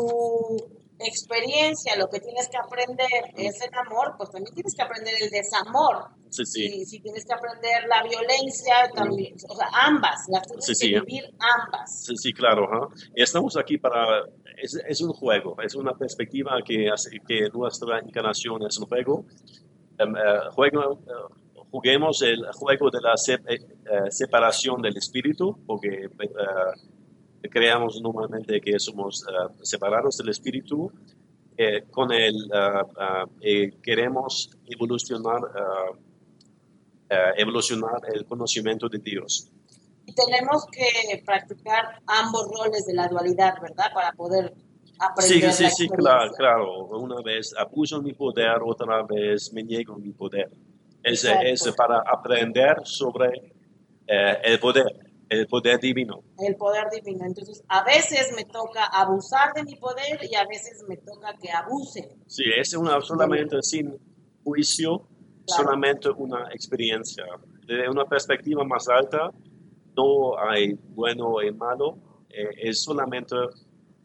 experiencia, 0.99 1.95
lo 1.95 2.07
que 2.09 2.19
tienes 2.19 2.49
que 2.49 2.57
aprender 2.57 3.33
es 3.35 3.61
el 3.61 3.73
amor, 3.73 4.15
pues 4.17 4.29
también 4.31 4.53
tienes 4.53 4.75
que 4.75 4.81
aprender 4.81 5.13
el 5.21 5.29
desamor. 5.29 6.09
Sí, 6.29 6.45
sí. 6.45 6.85
si 6.85 6.99
tienes 6.99 7.25
que 7.25 7.33
aprender 7.33 7.87
la 7.87 8.03
violencia, 8.03 8.89
también, 8.93 9.35
o 9.47 9.55
sea, 9.55 9.67
ambas, 9.71 10.25
las 10.27 10.47
tienes 10.47 10.79
que 10.79 10.99
vivir 10.99 11.23
ambas. 11.39 12.05
Sí, 12.05 12.17
sí, 12.17 12.33
claro. 12.33 12.89
Y 13.15 13.21
estamos 13.21 13.55
aquí 13.57 13.77
para, 13.77 14.23
es, 14.57 14.75
es, 14.87 15.01
un 15.01 15.13
juego, 15.13 15.55
es 15.61 15.75
una 15.75 15.93
perspectiva 15.93 16.59
que 16.65 16.89
hace 16.89 17.19
que 17.27 17.49
nuestra 17.53 17.99
encarnación 17.99 18.65
es 18.67 18.77
un 18.77 18.87
juego. 18.87 19.25
Um, 19.99 20.13
juego 20.51 20.93
uh, 20.93 21.63
juguemos 21.71 22.21
el 22.21 22.45
juego 22.53 22.89
de 22.89 23.01
la 23.01 23.13
uh, 23.13 24.11
separación 24.11 24.81
del 24.81 24.97
espíritu, 24.97 25.57
porque 25.65 26.09
creamos 27.41 28.01
normalmente 28.01 28.59
que 28.61 28.79
somos 28.79 29.23
uh, 29.23 29.53
separados 29.63 30.17
del 30.17 30.29
espíritu, 30.29 30.91
eh, 31.57 31.83
con 31.89 32.11
el 32.11 32.35
uh, 32.35 33.29
eh, 33.41 33.73
queremos 33.81 34.51
evolucionar, 34.65 35.41
evolucionar 37.37 38.01
el 38.13 38.25
conocimiento 38.25 38.89
de 38.89 38.99
Dios. 38.99 39.49
tenemos 40.13 40.65
que 40.65 41.23
practicar 41.25 42.01
ambos 42.05 42.49
roles 42.49 42.85
de 42.85 42.93
la 42.93 43.07
dualidad, 43.07 43.53
¿verdad? 43.61 43.93
Para 43.93 44.11
poder 44.11 44.53
aprender. 44.99 45.53
Sí, 45.53 45.69
sí, 45.69 45.69
sí, 45.69 45.89
claro, 45.89 46.31
claro. 46.33 46.87
Una 46.99 47.21
vez 47.21 47.53
abuso 47.57 48.01
mi 48.01 48.13
poder, 48.13 48.57
otra 48.61 49.03
vez 49.03 49.53
me 49.53 49.63
niego 49.63 49.95
mi 49.95 50.11
poder. 50.11 50.51
Es, 51.01 51.23
es 51.23 51.73
para 51.77 51.99
aprender 51.99 52.81
sobre 52.83 53.53
eh, 54.07 54.37
el 54.43 54.59
poder, 54.59 55.06
el 55.29 55.47
poder 55.47 55.79
divino. 55.79 56.23
El 56.39 56.55
poder 56.55 56.85
divino. 56.91 57.25
Entonces, 57.25 57.63
a 57.67 57.83
veces 57.83 58.33
me 58.35 58.45
toca 58.45 58.85
abusar 58.85 59.53
de 59.53 59.63
mi 59.63 59.75
poder 59.75 60.19
y 60.29 60.35
a 60.35 60.45
veces 60.45 60.83
me 60.87 60.97
toca 60.97 61.35
que 61.41 61.51
abuse. 61.51 62.15
Sí, 62.27 62.43
es 62.55 62.73
una, 62.73 63.01
solamente 63.01 63.61
sin 63.61 63.97
juicio, 64.43 65.07
solamente 65.45 66.09
una 66.09 66.49
experiencia. 66.51 67.25
Desde 67.65 67.89
una 67.89 68.05
perspectiva 68.05 68.63
más 68.63 68.87
alta, 68.87 69.31
no 69.95 70.37
hay 70.39 70.73
bueno 70.89 71.41
y 71.41 71.51
malo, 71.51 71.97
eh, 72.29 72.49
es 72.57 72.83
solamente 72.83 73.35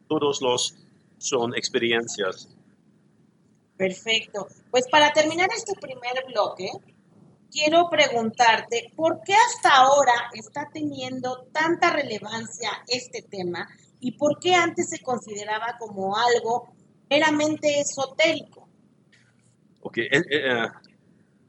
todos 0.09 0.41
los 0.43 0.75
son 1.19 1.55
experiencias. 1.55 2.49
Perfecto. 3.76 4.49
Pues 4.71 4.88
para 4.88 5.12
terminar 5.12 5.49
este 5.57 5.75
primer 5.81 6.25
bloque, 6.26 6.69
quiero 7.53 7.89
preguntarte, 7.91 8.93
¿por 8.97 9.21
qué 9.25 9.35
hasta 9.35 9.77
ahora 9.77 10.15
está 10.33 10.69
teniendo 10.73 11.47
tanta 11.53 11.93
relevancia 11.93 12.71
este 12.89 13.23
tema 13.23 13.69
y 14.01 14.13
por 14.13 14.41
qué 14.41 14.55
antes 14.55 14.89
se 14.89 15.01
consideraba 15.01 15.77
como 15.79 16.17
algo 16.17 16.73
meramente 17.11 17.81
esotérico? 17.81 18.67
Ok, 19.83 19.99
eh, 19.99 20.11
eh, 20.31 20.67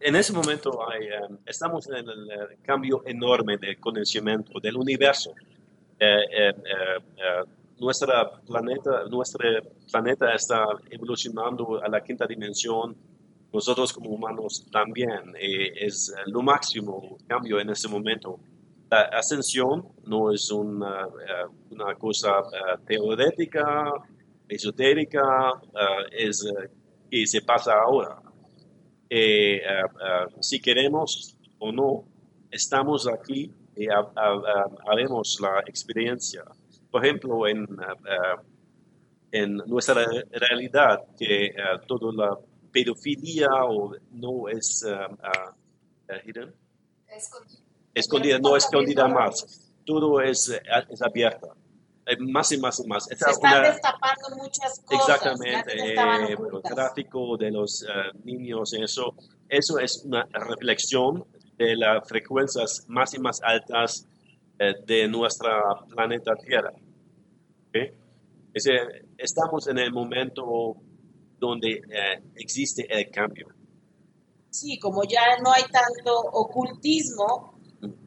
en 0.02 0.16
ese 0.16 0.34
momento 0.34 0.80
hay, 0.90 1.06
eh, 1.06 1.38
estamos 1.46 1.88
en 1.88 2.10
el 2.10 2.62
cambio 2.62 3.04
enorme 3.06 3.58
del 3.58 3.80
conocimiento 3.80 4.60
del 4.60 4.76
universo. 4.76 5.34
nuestra 7.80 8.40
planeta, 8.42 9.06
nuestro 9.10 9.40
planeta 9.90 10.34
está 10.34 10.66
evolucionando 10.90 11.82
a 11.82 11.88
la 11.88 12.02
quinta 12.02 12.26
dimensión 12.26 12.96
nosotros 13.54 13.94
como 13.94 14.10
humanos 14.10 14.66
también. 14.72 15.34
Eh, 15.40 15.72
es 15.86 16.14
lo 16.26 16.42
máximo 16.42 17.18
cambio 17.28 17.60
en 17.60 17.70
ese 17.70 17.88
momento. 17.88 18.40
La 18.90 19.04
ascensión 19.04 19.88
no 20.06 20.32
es 20.32 20.52
una, 20.52 21.06
eh, 21.06 21.96
cosa 21.98 22.40
uh, 22.42 22.86
teorética, 22.86 23.92
esotérica, 24.48 25.52
es 26.12 26.46
que 27.10 27.26
se 27.26 27.42
pasa 27.42 27.74
ahora. 27.74 28.22
si 30.42 30.60
queremos 30.60 31.38
o 31.60 31.72
no, 31.72 32.06
estamos 32.52 33.08
aquí 33.08 33.52
y 33.76 33.88
haremos 34.86 35.40
la 35.42 35.62
experiencia. 35.66 36.44
Por 36.92 37.04
ejemplo, 37.04 37.48
en, 37.48 37.66
en 39.32 39.58
nuestra 39.66 40.06
realidad, 40.32 41.00
que 41.18 41.56
todo 41.88 42.12
la 42.12 42.38
pedofilia 42.74 43.48
o 43.65 43.96
no 44.12 44.50
es 44.50 44.84
uh, 44.84 45.13
uh, 45.13 46.20
hidden? 46.25 46.53
Escondida. 47.08 47.60
Escondida, 47.94 48.39
no 48.39 48.58
escondida 48.58 49.08
más. 49.08 49.72
Todo 49.86 50.20
es, 50.22 50.50
es 50.89 51.01
abierta. 51.01 51.48
Más 52.20 52.51
y 52.51 52.58
más 52.58 52.80
y 52.80 52.88
más. 52.88 53.06
Se 53.06 53.13
están 53.13 53.63
destapando 53.63 54.36
muchas 54.36 54.80
cosas. 54.82 55.10
Exactamente. 55.10 55.94
Eh, 55.94 55.96
el 56.32 56.62
tráfico 56.63 57.38
de 57.38 57.51
los 57.51 57.84
uh, 57.84 58.18
niños, 58.25 58.74
eso, 58.74 59.15
eso 59.48 59.80
es 59.80 60.03
una 60.03 60.27
reflexión 60.34 61.24
de 61.58 61.77
las 61.77 62.06
frecuencias 62.08 62.84
más 62.88 63.13
y 63.13 63.20
más 63.20 63.39
altas 63.44 64.08
eh, 64.60 64.74
de 64.86 65.08
nuestra 65.08 65.62
planeta 65.89 66.36
Tierra. 66.36 66.74
¿Okay? 67.70 67.94
estamos 69.18 69.68
en 69.68 69.80
el 69.80 69.92
momento 69.92 70.75
donde 71.48 71.72
eh, 71.72 72.24
existe 72.36 72.88
el 72.89 73.12
cambio. 73.12 73.48
Sí, 74.50 74.78
como 74.80 75.04
ya 75.04 75.38
no 75.44 75.52
hay 75.52 75.63
tanto 75.63 76.20
ocultismo, 76.32 77.53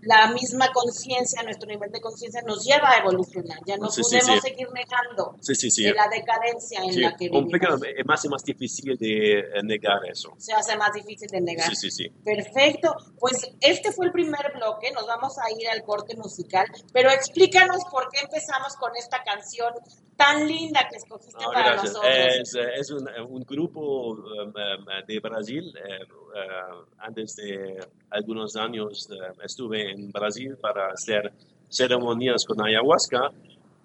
la 0.02 0.32
misma 0.32 0.70
conciencia, 0.72 1.42
nuestro 1.42 1.68
nivel 1.68 1.90
de 1.90 2.00
conciencia 2.00 2.42
nos 2.42 2.64
lleva 2.64 2.90
a 2.90 2.98
evolucionar. 2.98 3.58
Ya 3.66 3.76
no 3.76 3.88
podemos 3.88 4.42
seguir 4.42 4.68
negando 4.72 5.36
de 5.36 5.94
la 5.94 6.08
decadencia 6.08 6.82
en 6.82 7.02
la 7.02 7.16
que 7.16 7.28
vivimos. 7.28 7.82
Es 7.96 8.06
más 8.06 8.24
y 8.24 8.28
más 8.28 8.44
difícil 8.44 8.96
de 8.96 9.38
eh, 9.40 9.62
negar 9.64 10.00
eso. 10.10 10.32
Se 10.38 10.52
hace 10.52 10.76
más 10.76 10.92
difícil 10.92 11.28
de 11.28 11.40
negar. 11.40 11.68
Sí, 11.70 11.76
sí, 11.76 11.90
sí. 11.90 12.08
Perfecto. 12.24 12.94
Pues 13.18 13.50
este 13.60 13.92
fue 13.92 14.06
el 14.06 14.12
primer 14.12 14.52
bloque. 14.54 14.90
Nos 14.92 15.06
vamos 15.06 15.36
a 15.38 15.50
ir 15.50 15.68
al 15.68 15.82
corte 15.82 16.16
musical. 16.16 16.66
Pero 16.92 17.10
explícanos 17.10 17.84
por 17.90 18.08
qué 18.10 18.20
empezamos 18.22 18.76
con 18.76 18.94
esta 18.96 19.22
canción 19.22 19.72
tan 20.16 20.46
linda 20.46 20.86
que 20.88 20.96
escogiste 20.96 21.44
ah, 21.44 21.50
para 21.52 21.76
nosotros. 21.76 22.04
Es, 22.06 22.54
es 22.54 22.90
un, 22.90 23.08
un, 23.28 23.42
grupo 23.44 24.12
um, 24.12 24.48
um, 24.48 25.06
de 25.06 25.20
Brasil. 25.20 25.72
Eh, 26.36 26.38
uh, 26.38 26.84
antes 26.98 27.36
de 27.36 27.78
algunos 28.10 28.56
años 28.56 29.08
uh, 29.10 29.42
estuve 29.42 29.90
en 29.90 30.10
Brasil 30.12 30.56
para 30.60 30.88
hacer 30.88 31.32
ceremonias 31.68 32.44
con 32.44 32.60
ayahuasca. 32.60 33.30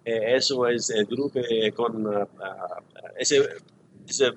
Eh, 0.03 0.35
eso 0.35 0.67
es 0.67 0.89
el 0.89 1.05
grupo 1.05 1.39
con 1.75 2.27
ese, 3.17 3.47
ese 4.07 4.31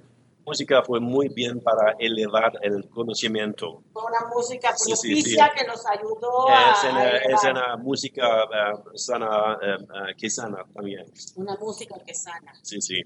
música 0.45 0.83
fue 0.83 1.01
muy 1.01 1.29
bien 1.29 1.61
para 1.61 1.95
elevar 1.99 2.53
el 2.63 2.89
conocimiento. 2.91 3.83
Una 3.95 4.29
música 4.35 4.75
propicia 4.85 5.51
que 5.57 5.67
nos 5.67 5.85
ayudó 5.87 6.49
a, 6.49 6.73
es 6.73 6.85
una, 6.85 7.11
Es 7.17 7.45
una 7.45 7.77
música 7.77 8.45
uh, 8.45 8.97
sana, 8.99 9.57
uh, 9.57 10.17
que 10.17 10.31
sana 10.31 10.65
también. 10.75 11.07
Una 11.37 11.57
música 11.57 11.97
que 12.07 12.15
sana. 12.15 12.53
Sí, 12.63 12.81
sí. 12.81 13.03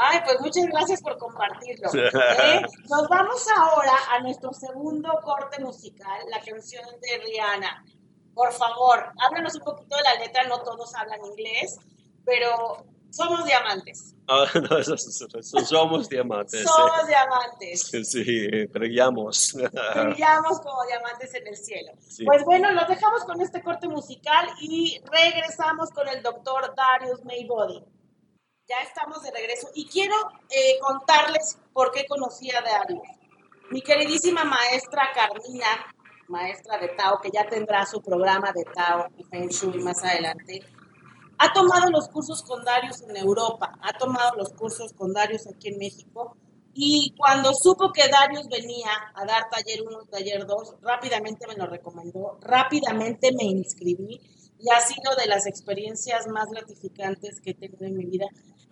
Ay, 0.00 0.20
pues 0.24 0.40
muchas 0.40 0.66
gracias 0.66 1.02
por 1.02 1.18
compartirlo. 1.18 1.88
¿eh? 1.94 2.62
Nos 2.88 3.08
vamos 3.08 3.46
ahora 3.56 3.92
a 4.10 4.20
nuestro 4.20 4.52
segundo 4.52 5.10
corte 5.22 5.62
musical, 5.62 6.18
la 6.30 6.40
canción 6.40 6.84
de 7.00 7.18
Rihanna. 7.24 7.84
Por 8.34 8.52
favor, 8.52 9.12
háblanos 9.22 9.54
un 9.56 9.62
poquito 9.62 9.96
de 9.96 10.02
la 10.02 10.14
letra, 10.14 10.44
no 10.48 10.62
todos 10.62 10.94
hablan 10.94 11.24
inglés, 11.24 11.78
pero 12.24 12.86
somos 13.10 13.44
diamantes. 13.44 14.14
Ah, 14.26 14.46
no, 14.70 14.78
eso, 14.78 14.96
somos 14.96 16.08
diamantes. 16.08 16.62
somos 16.62 17.06
diamantes. 17.06 18.08
Sí, 18.08 18.66
brillamos. 18.66 19.52
brillamos 19.94 20.60
como 20.60 20.84
diamantes 20.86 21.34
en 21.34 21.46
el 21.46 21.56
cielo. 21.56 21.92
Pues 22.24 22.44
bueno, 22.44 22.70
los 22.72 22.88
dejamos 22.88 23.24
con 23.24 23.40
este 23.42 23.62
corte 23.62 23.88
musical 23.88 24.48
y 24.60 25.00
regresamos 25.10 25.90
con 25.90 26.08
el 26.08 26.22
doctor 26.22 26.74
Darius 26.74 27.22
Maybody. 27.24 27.84
Ya 28.72 28.88
estamos 28.88 29.22
de 29.22 29.30
regreso. 29.30 29.68
Y 29.74 29.86
quiero 29.86 30.14
eh, 30.48 30.78
contarles 30.80 31.58
por 31.74 31.92
qué 31.92 32.06
conocí 32.06 32.50
a 32.52 32.62
Darius. 32.62 33.02
Mi 33.70 33.82
queridísima 33.82 34.44
maestra 34.44 35.10
Carmina, 35.14 35.66
maestra 36.28 36.78
de 36.78 36.88
Tao, 36.88 37.20
que 37.20 37.30
ya 37.30 37.46
tendrá 37.46 37.84
su 37.84 38.00
programa 38.00 38.50
de 38.50 38.64
Tao 38.64 39.08
y 39.18 39.24
Feng 39.24 39.50
Shui 39.50 39.78
más 39.82 40.02
adelante, 40.02 40.62
ha 41.36 41.52
tomado 41.52 41.90
los 41.90 42.08
cursos 42.08 42.42
con 42.44 42.64
Darius 42.64 43.02
en 43.02 43.14
Europa, 43.14 43.78
ha 43.82 43.92
tomado 43.92 44.36
los 44.36 44.48
cursos 44.54 44.94
con 44.94 45.12
Darius 45.12 45.46
aquí 45.48 45.68
en 45.68 45.76
México. 45.76 46.34
Y 46.72 47.14
cuando 47.18 47.52
supo 47.52 47.92
que 47.92 48.08
Darius 48.08 48.48
venía 48.48 48.90
a 49.14 49.26
dar 49.26 49.50
taller 49.50 49.82
1, 49.82 50.04
taller 50.10 50.46
2, 50.46 50.76
rápidamente 50.80 51.46
me 51.46 51.56
lo 51.56 51.66
recomendó, 51.66 52.38
rápidamente 52.40 53.32
me 53.36 53.44
inscribí 53.44 54.18
y 54.62 54.70
ha 54.70 54.80
sido 54.80 55.14
de 55.16 55.26
las 55.26 55.46
experiencias 55.46 56.28
más 56.28 56.48
gratificantes 56.48 57.40
que 57.40 57.50
he 57.50 57.54
tenido 57.54 57.84
en 57.84 57.96
mi 57.96 58.06
vida, 58.06 58.26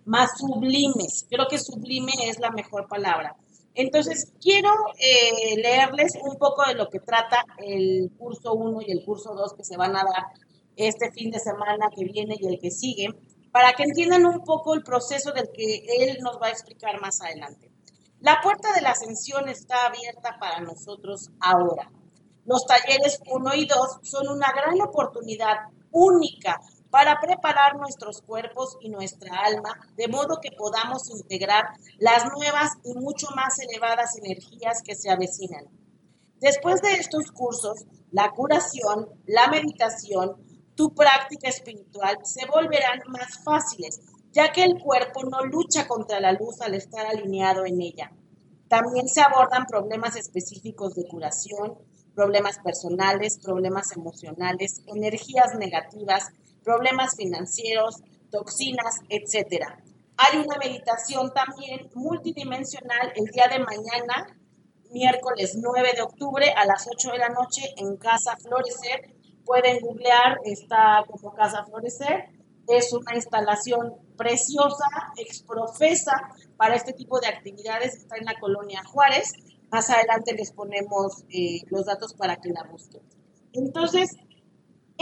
más 0.05 0.37
sublimes. 0.37 1.25
Creo 1.29 1.47
que 1.47 1.59
sublime 1.59 2.13
es 2.23 2.39
la 2.39 2.51
mejor 2.51 2.87
palabra. 2.87 3.35
Entonces, 3.73 4.33
quiero 4.41 4.69
eh, 4.99 5.55
leerles 5.55 6.13
un 6.21 6.37
poco 6.37 6.65
de 6.65 6.75
lo 6.75 6.89
que 6.89 6.99
trata 6.99 7.45
el 7.57 8.11
curso 8.17 8.53
1 8.53 8.81
y 8.85 8.91
el 8.91 9.05
curso 9.05 9.33
2 9.33 9.53
que 9.53 9.63
se 9.63 9.77
van 9.77 9.95
a 9.95 10.03
dar 10.03 10.25
este 10.75 11.11
fin 11.11 11.31
de 11.31 11.39
semana 11.39 11.89
que 11.95 12.03
viene 12.03 12.35
y 12.37 12.47
el 12.47 12.59
que 12.59 12.71
sigue, 12.71 13.07
para 13.51 13.73
que 13.73 13.83
entiendan 13.83 14.25
un 14.25 14.43
poco 14.43 14.73
el 14.73 14.83
proceso 14.83 15.31
del 15.31 15.49
que 15.53 15.85
él 15.99 16.17
nos 16.21 16.37
va 16.41 16.47
a 16.47 16.51
explicar 16.51 16.99
más 16.99 17.21
adelante. 17.21 17.71
La 18.19 18.39
puerta 18.41 18.73
de 18.73 18.81
la 18.81 18.91
ascensión 18.91 19.49
está 19.49 19.87
abierta 19.87 20.37
para 20.39 20.59
nosotros 20.59 21.29
ahora. 21.39 21.91
Los 22.45 22.65
talleres 22.65 23.19
1 23.29 23.55
y 23.55 23.65
2 23.65 23.77
son 24.03 24.27
una 24.29 24.51
gran 24.51 24.79
oportunidad 24.81 25.57
única 25.91 26.59
para 26.91 27.19
preparar 27.19 27.77
nuestros 27.77 28.21
cuerpos 28.21 28.77
y 28.81 28.89
nuestra 28.89 29.33
alma 29.39 29.79
de 29.95 30.07
modo 30.07 30.39
que 30.41 30.51
podamos 30.51 31.09
integrar 31.09 31.65
las 31.97 32.25
nuevas 32.25 32.73
y 32.83 32.93
mucho 32.93 33.27
más 33.35 33.57
elevadas 33.59 34.17
energías 34.17 34.83
que 34.83 34.93
se 34.93 35.09
avecinan. 35.09 35.65
Después 36.39 36.81
de 36.81 36.93
estos 36.93 37.31
cursos, 37.31 37.85
la 38.11 38.31
curación, 38.31 39.07
la 39.25 39.47
meditación, 39.47 40.35
tu 40.75 40.93
práctica 40.93 41.47
espiritual 41.47 42.17
se 42.23 42.45
volverán 42.45 42.99
más 43.07 43.43
fáciles, 43.43 44.01
ya 44.31 44.51
que 44.51 44.63
el 44.63 44.79
cuerpo 44.79 45.23
no 45.23 45.45
lucha 45.45 45.87
contra 45.87 46.19
la 46.19 46.33
luz 46.33 46.61
al 46.61 46.73
estar 46.73 47.05
alineado 47.05 47.65
en 47.65 47.81
ella. 47.81 48.11
También 48.67 49.07
se 49.07 49.21
abordan 49.21 49.65
problemas 49.65 50.15
específicos 50.15 50.95
de 50.95 51.07
curación, 51.07 51.77
problemas 52.15 52.59
personales, 52.59 53.37
problemas 53.39 53.95
emocionales, 53.95 54.81
energías 54.87 55.55
negativas, 55.57 56.31
problemas 56.63 57.15
financieros, 57.15 58.01
toxinas, 58.31 58.99
etc. 59.09 59.65
Hay 60.17 60.39
una 60.39 60.57
meditación 60.57 61.33
también 61.33 61.89
multidimensional 61.95 63.11
el 63.15 63.25
día 63.25 63.47
de 63.47 63.59
mañana, 63.59 64.37
miércoles 64.91 65.57
9 65.59 65.93
de 65.95 66.01
octubre 66.01 66.49
a 66.55 66.65
las 66.65 66.87
8 66.87 67.11
de 67.11 67.17
la 67.17 67.29
noche 67.29 67.61
en 67.77 67.97
Casa 67.97 68.35
Florecer. 68.37 69.13
Pueden 69.45 69.79
googlear, 69.81 70.39
está 70.45 71.03
como 71.07 71.33
Casa 71.33 71.65
Florecer. 71.65 72.29
Es 72.67 72.93
una 72.93 73.15
instalación 73.15 73.95
preciosa, 74.15 74.85
exprofesa 75.17 76.13
para 76.57 76.75
este 76.75 76.93
tipo 76.93 77.19
de 77.19 77.27
actividades. 77.27 77.95
Está 77.95 78.17
en 78.17 78.25
la 78.25 78.39
colonia 78.39 78.83
Juárez. 78.85 79.33
Más 79.71 79.89
adelante 79.89 80.33
les 80.33 80.51
ponemos 80.51 81.23
eh, 81.29 81.61
los 81.67 81.85
datos 81.85 82.13
para 82.13 82.35
que 82.35 82.49
la 82.49 82.63
busquen. 82.63 83.01
Entonces, 83.53 84.15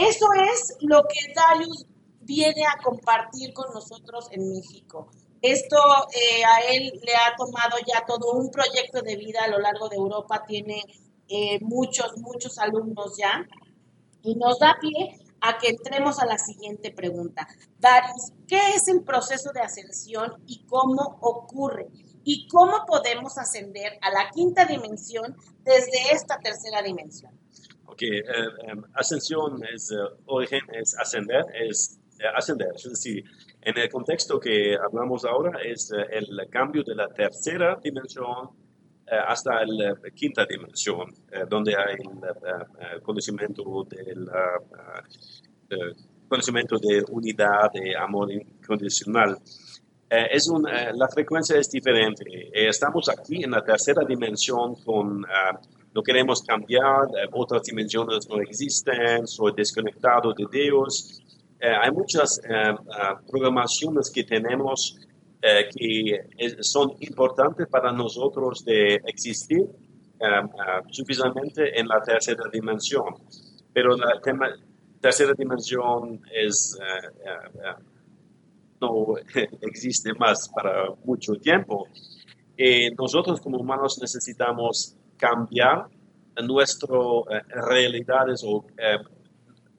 eso 0.08 0.26
es 0.52 0.76
lo 0.80 1.02
que 1.02 1.32
Darius 1.34 1.86
viene 2.20 2.64
a 2.64 2.82
compartir 2.82 3.52
con 3.52 3.72
nosotros 3.74 4.28
en 4.30 4.50
México. 4.50 5.08
Esto 5.42 5.76
eh, 6.12 6.44
a 6.44 6.60
él 6.72 7.00
le 7.02 7.14
ha 7.14 7.34
tomado 7.36 7.76
ya 7.86 8.04
todo 8.06 8.32
un 8.32 8.50
proyecto 8.50 9.02
de 9.02 9.16
vida 9.16 9.44
a 9.44 9.48
lo 9.48 9.58
largo 9.58 9.88
de 9.88 9.96
Europa, 9.96 10.44
tiene 10.46 10.82
eh, 11.28 11.58
muchos, 11.60 12.16
muchos 12.18 12.58
alumnos 12.58 13.16
ya, 13.18 13.46
y 14.22 14.34
nos 14.36 14.58
da 14.58 14.76
pie 14.80 15.18
a 15.40 15.58
que 15.58 15.68
entremos 15.68 16.18
a 16.18 16.26
la 16.26 16.38
siguiente 16.38 16.92
pregunta. 16.92 17.46
Darius, 17.78 18.32
¿qué 18.46 18.74
es 18.76 18.88
el 18.88 19.02
proceso 19.02 19.52
de 19.52 19.60
ascensión 19.60 20.42
y 20.46 20.64
cómo 20.66 21.18
ocurre? 21.20 21.88
¿Y 22.24 22.48
cómo 22.48 22.84
podemos 22.86 23.38
ascender 23.38 23.98
a 24.02 24.10
la 24.10 24.30
quinta 24.30 24.66
dimensión 24.66 25.36
desde 25.62 26.12
esta 26.12 26.38
tercera 26.38 26.82
dimensión? 26.82 27.38
Ok, 27.92 28.02
eh, 28.02 28.22
ascensión 28.94 29.62
es, 29.72 29.92
origen 30.26 30.62
es 30.72 30.96
ascender, 30.98 31.44
es 31.54 32.00
ascender, 32.34 32.68
es 32.76 32.84
decir, 32.84 33.24
en 33.62 33.76
el 33.76 33.88
contexto 33.90 34.40
que 34.40 34.74
hablamos 34.74 35.24
ahora 35.24 35.60
es 35.62 35.92
eh, 35.92 36.06
el 36.12 36.48
cambio 36.48 36.82
de 36.82 36.94
la 36.94 37.08
tercera 37.08 37.78
dimensión 37.82 38.50
eh, 39.06 39.16
hasta 39.26 39.64
la 39.66 39.94
quinta 40.14 40.46
dimensión, 40.46 41.12
eh, 41.30 41.44
donde 41.48 41.74
hay 41.76 41.96
el 42.94 43.02
conocimiento 43.02 43.84
del 43.84 44.28
conocimiento 46.26 46.78
de 46.78 47.04
unidad, 47.10 47.70
de 47.72 47.96
amor 47.96 48.32
incondicional. 48.32 49.36
es 50.08 50.48
un, 50.48 50.62
la 50.62 51.08
frecuencia 51.08 51.56
es 51.58 51.70
diferente. 51.70 52.50
estamos 52.52 53.08
aquí 53.08 53.44
en 53.44 53.50
la 53.50 53.62
tercera 53.62 54.04
dimensión 54.04 54.76
con 54.76 55.24
no 55.94 56.02
queremos 56.02 56.42
cambiar, 56.42 57.06
otras 57.32 57.62
dimensiones 57.62 58.28
no 58.28 58.40
existen, 58.40 59.26
soy 59.26 59.52
desconectado 59.56 60.32
de 60.32 60.46
Dios, 60.50 61.20
eh, 61.60 61.68
hay 61.78 61.90
muchas 61.90 62.38
eh, 62.38 62.48
eh, 62.48 62.74
programaciones 63.30 64.10
que 64.10 64.24
tenemos 64.24 64.98
que 65.42 66.26
son 66.60 66.92
importantes 67.00 67.66
para 67.66 67.90
nosotros 67.92 68.62
de 68.62 68.96
existir 69.06 69.66
suficientemente 70.90 71.80
en 71.80 71.88
la 71.88 72.02
tercera 72.02 72.42
dimensión. 72.52 73.14
Pero 73.72 73.96
la 73.96 74.20
tercera 75.00 75.32
dimensión 75.32 76.20
no 78.82 79.14
existe 79.62 80.12
más 80.12 80.46
para 80.54 80.90
mucho 81.06 81.32
tiempo. 81.36 81.88
nosotros 82.98 83.40
como 83.40 83.56
humanos 83.56 83.98
necesitamos 83.98 84.94
cambiar 85.20 85.86
nuestras 86.42 86.98
realidades 87.68 88.42
o 88.44 88.64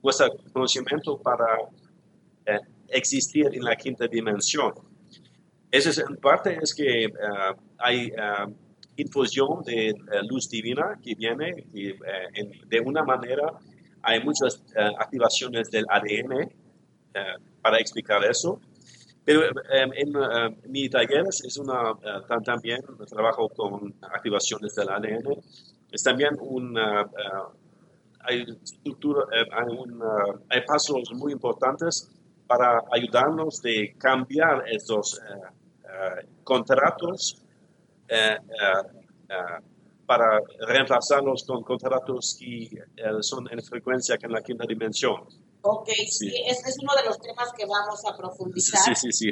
nuestro 0.03 0.29
conocimiento 0.53 1.17
para 1.19 1.45
eh, 2.45 2.59
existir 2.89 3.47
en 3.53 3.63
la 3.63 3.75
quinta 3.75 4.07
dimensión. 4.07 4.73
Eso 5.69 5.89
es, 5.89 5.97
en 5.99 6.17
parte 6.17 6.57
es 6.61 6.73
que 6.73 7.05
eh, 7.05 7.11
hay 7.77 8.07
eh, 8.07 8.53
infusión 8.97 9.63
de 9.63 9.93
luz 10.29 10.49
divina 10.49 10.99
que 11.01 11.15
viene 11.15 11.65
y, 11.73 11.93
de 12.67 12.79
una 12.83 13.03
manera 13.03 13.53
hay 14.03 14.23
muchas 14.23 14.63
activaciones 14.97 15.69
del 15.69 15.85
ADN 15.87 16.51
para 17.61 17.77
explicar 17.79 18.23
eso. 18.25 18.59
En 19.31 20.13
mi 20.71 20.89
taller 20.89 21.25
es 21.27 21.57
una, 21.57 21.93
también 22.43 22.81
trabajo 23.09 23.49
con 23.49 23.93
activaciones 24.01 24.75
del 24.75 24.89
ADN. 24.89 25.41
Es 25.91 26.03
también 26.03 26.37
un 26.39 26.77
hay, 28.23 28.45
estructura, 28.63 29.23
eh, 29.33 29.45
hay, 30.49 30.61
pasos 30.61 31.11
muy 31.13 31.33
importantes 31.33 32.09
para 32.47 32.83
ayudarnos 32.91 33.61
de 33.61 33.95
cambiar 33.97 34.63
estos 34.67 35.19
eh, 35.19 35.33
eh, 35.85 36.27
contratos 36.43 37.37
para 40.11 40.41
reemplazarlos 40.67 41.45
con 41.45 41.63
contratos 41.63 42.35
que 42.37 42.67
son 43.21 43.47
en 43.49 43.63
frecuencia 43.63 44.17
que 44.17 44.25
en 44.25 44.33
la 44.33 44.41
quinta 44.41 44.65
dimensión. 44.67 45.23
Ok, 45.61 45.87
sí, 46.09 46.27
ese 46.47 46.69
es 46.69 46.77
uno 46.81 46.91
de 47.01 47.07
los 47.07 47.17
temas 47.17 47.53
que 47.57 47.65
vamos 47.65 48.01
a 48.05 48.17
profundizar. 48.17 48.93
Sí, 48.93 49.09
sí, 49.09 49.31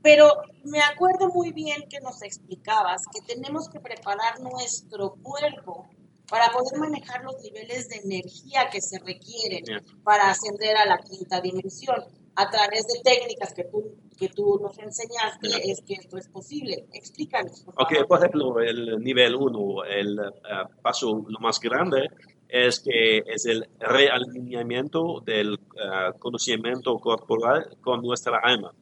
pero 0.00 0.30
me 0.62 0.80
acuerdo 0.80 1.30
muy 1.34 1.50
bien 1.50 1.82
que 1.90 1.98
nos 1.98 2.22
explicabas 2.22 3.02
que 3.12 3.22
tenemos 3.22 3.68
que 3.68 3.80
preparar 3.80 4.38
nuestro 4.38 5.16
cuerpo 5.20 5.88
para 6.30 6.52
poder 6.52 6.78
manejar 6.78 7.24
los 7.24 7.34
niveles 7.42 7.88
de 7.88 7.96
energía 8.04 8.68
que 8.70 8.80
se 8.80 9.00
requieren 9.00 9.64
para 10.04 10.30
ascender 10.30 10.76
a 10.76 10.86
la 10.86 10.98
quinta 10.98 11.40
dimensión. 11.40 12.04
A 12.36 12.50
través 12.50 12.84
de 12.86 13.00
técnicas 13.04 13.54
que 13.54 13.64
tú, 13.64 13.96
que 14.18 14.28
tú 14.28 14.58
nos 14.60 14.76
enseñaste, 14.78 15.70
es 15.70 15.82
que 15.82 15.94
esto 15.94 16.18
es 16.18 16.28
posible. 16.28 16.86
Explícanos. 16.92 17.62
Por 17.62 17.74
ok, 17.74 18.06
por 18.08 18.18
ejemplo, 18.18 18.60
el 18.60 18.98
nivel 18.98 19.36
1, 19.36 19.84
el 19.84 20.18
eh, 20.18 20.22
paso 20.82 21.24
lo 21.28 21.38
más 21.38 21.60
grande 21.60 22.08
es 22.48 22.80
que 22.80 23.18
es 23.26 23.46
el 23.46 23.68
realineamiento 23.78 25.20
del 25.24 25.54
eh, 25.54 26.12
conocimiento 26.18 26.98
corporal 26.98 27.76
con 27.80 28.02
nuestra 28.02 28.38
alma. 28.38 28.72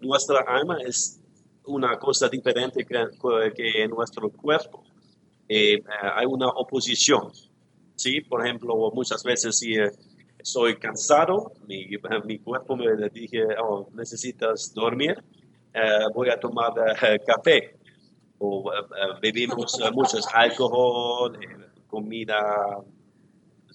Nuestra 0.00 0.40
alma 0.46 0.78
es 0.84 1.20
una 1.66 1.98
cosa 1.98 2.28
diferente 2.28 2.84
que, 2.84 3.08
que 3.54 3.88
nuestro 3.88 4.30
cuerpo. 4.30 4.84
Eh, 5.48 5.82
hay 6.14 6.26
una 6.26 6.48
oposición. 6.48 7.30
¿sí? 7.94 8.20
Por 8.20 8.44
ejemplo, 8.44 8.74
muchas 8.92 9.22
veces 9.22 9.58
si 9.58 9.74
eh, 9.74 9.90
estoy 10.46 10.76
cansado, 10.76 11.52
mi, 11.66 11.88
mi, 12.24 12.38
cuerpo 12.38 12.76
me 12.76 12.86
dice, 13.10 13.44
oh, 13.60 13.88
necesitas 13.94 14.72
dormir, 14.72 15.22
eh, 15.74 16.06
voy 16.14 16.30
a 16.30 16.38
tomar 16.38 16.72
café. 17.26 17.76
O 18.38 18.70
bebimos 19.20 19.76
muchos 19.92 20.28
alcohol, 20.32 21.38
comida 21.88 22.78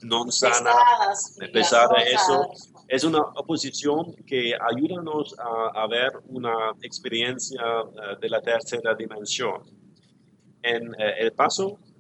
no 0.04 0.32
sana, 0.32 0.72
pesada, 1.52 1.96
eso. 2.04 2.50
Es 2.88 3.04
una 3.04 3.20
oposición 3.20 4.16
que 4.26 4.54
ayúdanos 4.56 5.36
a, 5.40 5.84
a 5.84 5.88
ver 5.88 6.12
una 6.28 6.72
experiencia 6.82 7.62
de 8.22 8.30
la 8.30 8.42
tercera 8.42 8.96
dimensión 8.96 9.64
en 10.64 10.94
eh, 10.94 11.16
el 11.20 11.34
paso 11.34 11.70
eh, 11.70 11.72
eh, 11.72 11.90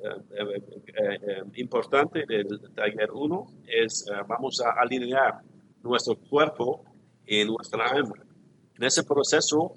importante 1.55 2.25
del 2.25 2.59
taller 2.73 3.11
1 3.11 3.47
es 3.67 4.05
vamos 4.27 4.61
a 4.61 4.71
alinear 4.81 5.41
nuestro 5.83 6.15
cuerpo 6.15 6.83
y 7.25 7.43
nuestra 7.45 7.85
alma. 7.85 8.15
En 8.77 8.83
ese 8.83 9.03
proceso, 9.03 9.73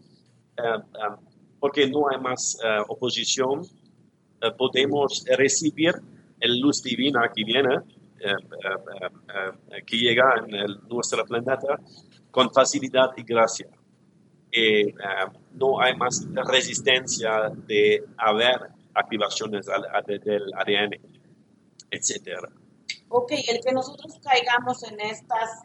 porque 1.61 1.89
no 1.89 2.09
hay 2.09 2.21
más 2.21 2.59
oposición, 2.89 3.63
podemos 4.57 5.25
recibir 5.37 5.95
el 6.41 6.61
luz 6.61 6.83
divina 6.83 7.31
que 7.35 7.45
viene, 7.45 7.79
que 9.87 9.97
llega 9.97 10.45
en 10.47 10.89
nuestro 10.89 11.25
planeta 11.25 11.79
con 12.31 12.51
facilidad 12.53 13.11
y 13.17 13.23
gracia. 13.23 13.69
Y, 14.51 14.93
no 15.55 15.81
hay 15.81 15.97
más 15.97 16.27
resistencia 16.47 17.51
de 17.67 18.05
haber 18.17 18.71
activaciones 18.95 19.67
del 19.67 20.53
ADN, 20.55 20.93
etcétera. 21.91 22.49
Ok, 23.09 23.33
el 23.33 23.61
que 23.61 23.73
nosotros 23.73 24.19
caigamos 24.23 24.83
en 24.85 25.01
estas 25.01 25.63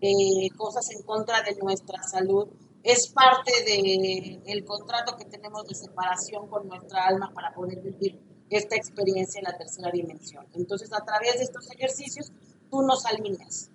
eh, 0.00 0.50
cosas 0.56 0.90
en 0.90 1.02
contra 1.02 1.42
de 1.42 1.56
nuestra 1.56 2.02
salud 2.02 2.48
es 2.82 3.08
parte 3.08 3.52
del 3.64 4.42
el 4.46 4.64
contrato 4.64 5.16
que 5.16 5.24
tenemos 5.24 5.66
de 5.66 5.74
separación 5.74 6.46
con 6.48 6.68
nuestra 6.68 7.06
alma 7.06 7.32
para 7.34 7.52
poder 7.54 7.80
vivir 7.80 8.20
esta 8.50 8.76
experiencia 8.76 9.38
en 9.38 9.44
la 9.44 9.56
tercera 9.56 9.90
dimensión. 9.90 10.46
Entonces, 10.54 10.92
a 10.92 11.02
través 11.04 11.38
de 11.38 11.44
estos 11.44 11.70
ejercicios, 11.70 12.30
tú 12.70 12.82
nos 12.82 13.04
alineas. 13.06 13.70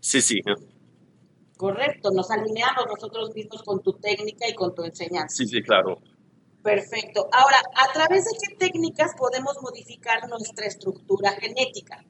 Sí, 0.00 0.20
sí. 0.20 0.40
Correcto, 1.56 2.10
nos 2.10 2.30
alineamos 2.30 2.86
nosotros 2.86 3.34
mismos 3.34 3.62
con 3.62 3.82
tu 3.82 3.92
técnica 3.94 4.48
y 4.48 4.54
con 4.54 4.74
tu 4.74 4.84
enseñanza. 4.84 5.36
Sí, 5.36 5.46
sí, 5.46 5.62
claro. 5.62 5.98
Perfecto. 6.66 7.28
Ahora, 7.32 7.58
¿a 7.76 7.92
través 7.92 8.24
de 8.24 8.30
qué 8.42 8.56
técnicas 8.56 9.12
podemos 9.16 9.54
modificar 9.62 10.28
nuestra 10.28 10.66
estructura 10.66 11.30
genética? 11.32 12.04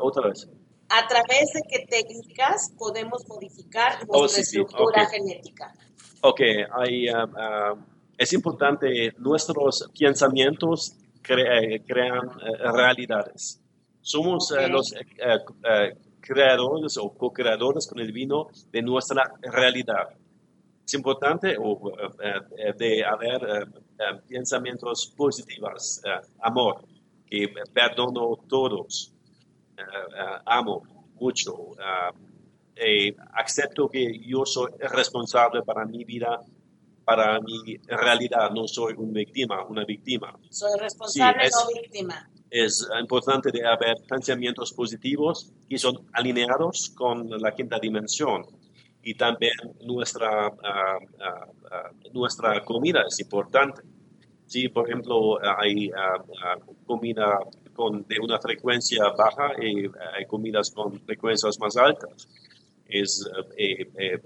Otra 0.00 0.28
vez. 0.28 0.48
¿A 0.88 1.06
través 1.06 1.52
de 1.52 1.60
qué 1.68 1.86
técnicas 1.86 2.70
podemos 2.78 3.28
modificar 3.28 3.96
nuestra 4.06 4.18
Oh, 4.18 4.26
sí, 4.26 4.42
sí, 4.42 4.60
estructura 4.60 5.04
genética? 5.06 5.74
Ok, 6.22 6.40
hay, 6.72 7.08
ah, 7.08 7.28
ah, 7.36 7.74
es 8.16 8.32
importante, 8.32 9.12
nuestros 9.18 9.90
pensamientos 9.98 10.96
cre- 11.22 11.74
eh, 11.74 11.82
crean 11.86 12.26
eh, 12.40 12.72
realidades. 12.72 13.60
Somos 14.00 14.50
eh, 14.52 14.66
los 14.68 14.94
creadores 16.20 16.96
o 16.96 17.10
co-creadores 17.10 17.86
con 17.86 18.00
el 18.00 18.12
vino 18.12 18.48
de 18.70 18.80
nuestra 18.80 19.34
realidad. 19.42 20.08
Es 20.84 20.94
importante 20.94 21.52
eh, 21.52 21.56
eh, 22.58 22.72
de 22.76 23.04
haber 23.04 23.42
eh, 23.42 23.66
eh, 23.98 24.20
pensamientos 24.28 25.12
positivos, 25.16 26.00
eh, 26.04 26.20
amor, 26.42 26.84
que 27.26 27.48
perdono 27.72 28.36
todos, 28.48 29.12
amo 30.44 30.82
mucho, 31.18 31.54
acepto 33.34 33.88
que 33.88 34.18
yo 34.20 34.44
soy 34.44 34.70
responsable 34.80 35.62
para 35.62 35.84
mi 35.86 36.04
vida, 36.04 36.40
para 37.04 37.40
mi 37.40 37.76
realidad, 37.86 38.50
no 38.50 38.66
soy 38.68 38.94
una 38.96 39.12
víctima, 39.12 39.64
una 39.64 39.84
víctima. 39.84 40.36
Soy 40.50 40.78
responsable, 40.78 41.40
Sí, 41.42 41.46
es- 41.48 41.54
no 41.54 41.80
víctima. 41.80 42.28
Es 42.50 42.86
importante 43.00 43.50
de 43.50 43.66
haber 43.66 43.96
pensamientos 44.06 44.72
positivos 44.74 45.50
que 45.70 45.78
son 45.78 46.06
alineados 46.12 46.90
con 46.94 47.30
la 47.40 47.54
quinta 47.54 47.78
dimensión. 47.78 48.44
Y 49.02 49.14
también 49.14 49.54
nuestra, 49.84 50.46
ah, 50.46 50.98
ah, 51.20 51.46
ah, 51.70 51.90
nuestra 52.12 52.64
comida 52.64 53.02
es 53.08 53.18
importante. 53.20 53.82
Si, 54.46 54.68
por 54.68 54.88
ejemplo, 54.88 55.38
hay 55.58 55.90
comida 56.86 57.38
con, 57.72 58.06
de 58.06 58.18
una 58.20 58.38
frecuencia 58.38 59.08
baja 59.16 59.52
y 59.60 59.86
hay 60.14 60.26
comidas 60.26 60.70
con 60.70 61.00
frecuencias 61.00 61.58
más 61.58 61.76
altas, 61.76 62.28
es, 62.86 63.26
eh, 63.56 63.90
eh, 63.98 64.14
eh, 64.14 64.20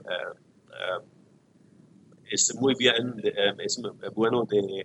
es 2.31 2.55
muy 2.57 2.75
bien, 2.75 3.15
es 3.59 3.81
bueno 4.13 4.45
de 4.45 4.85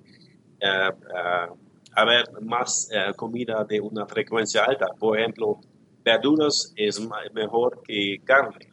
haber 1.95 2.25
más 2.41 2.87
comida 3.15 3.63
de 3.63 3.81
una 3.81 4.05
frecuencia 4.05 4.63
alta. 4.65 4.87
Por 4.99 5.19
ejemplo, 5.19 5.59
verduras 6.03 6.71
es 6.75 7.01
mejor 7.33 7.81
que 7.83 8.21
carne. 8.23 8.70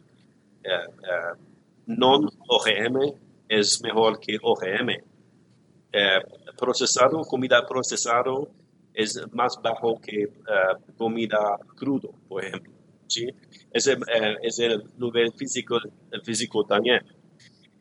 Eh, 0.63 0.71
eh, 0.71 1.35
non-OGM 1.87 3.15
es 3.49 3.81
mejor 3.83 4.21
que 4.21 4.39
OGM. 4.43 4.91
Eh, 5.93 6.21
procesado, 6.57 7.23
comida 7.23 7.67
procesado 7.67 8.51
es 8.93 9.21
más 9.33 9.59
bajo 9.63 10.01
que 10.01 10.29
comida 10.97 11.57
crudo, 11.77 12.11
por 12.29 12.45
ejemplo. 12.45 12.73
¿sí? 13.07 13.29
Es 13.73 13.87
el 14.59 14.85
nivel 14.99 15.33
físico, 15.33 15.79
físico 16.25 16.65
también. 16.65 17.07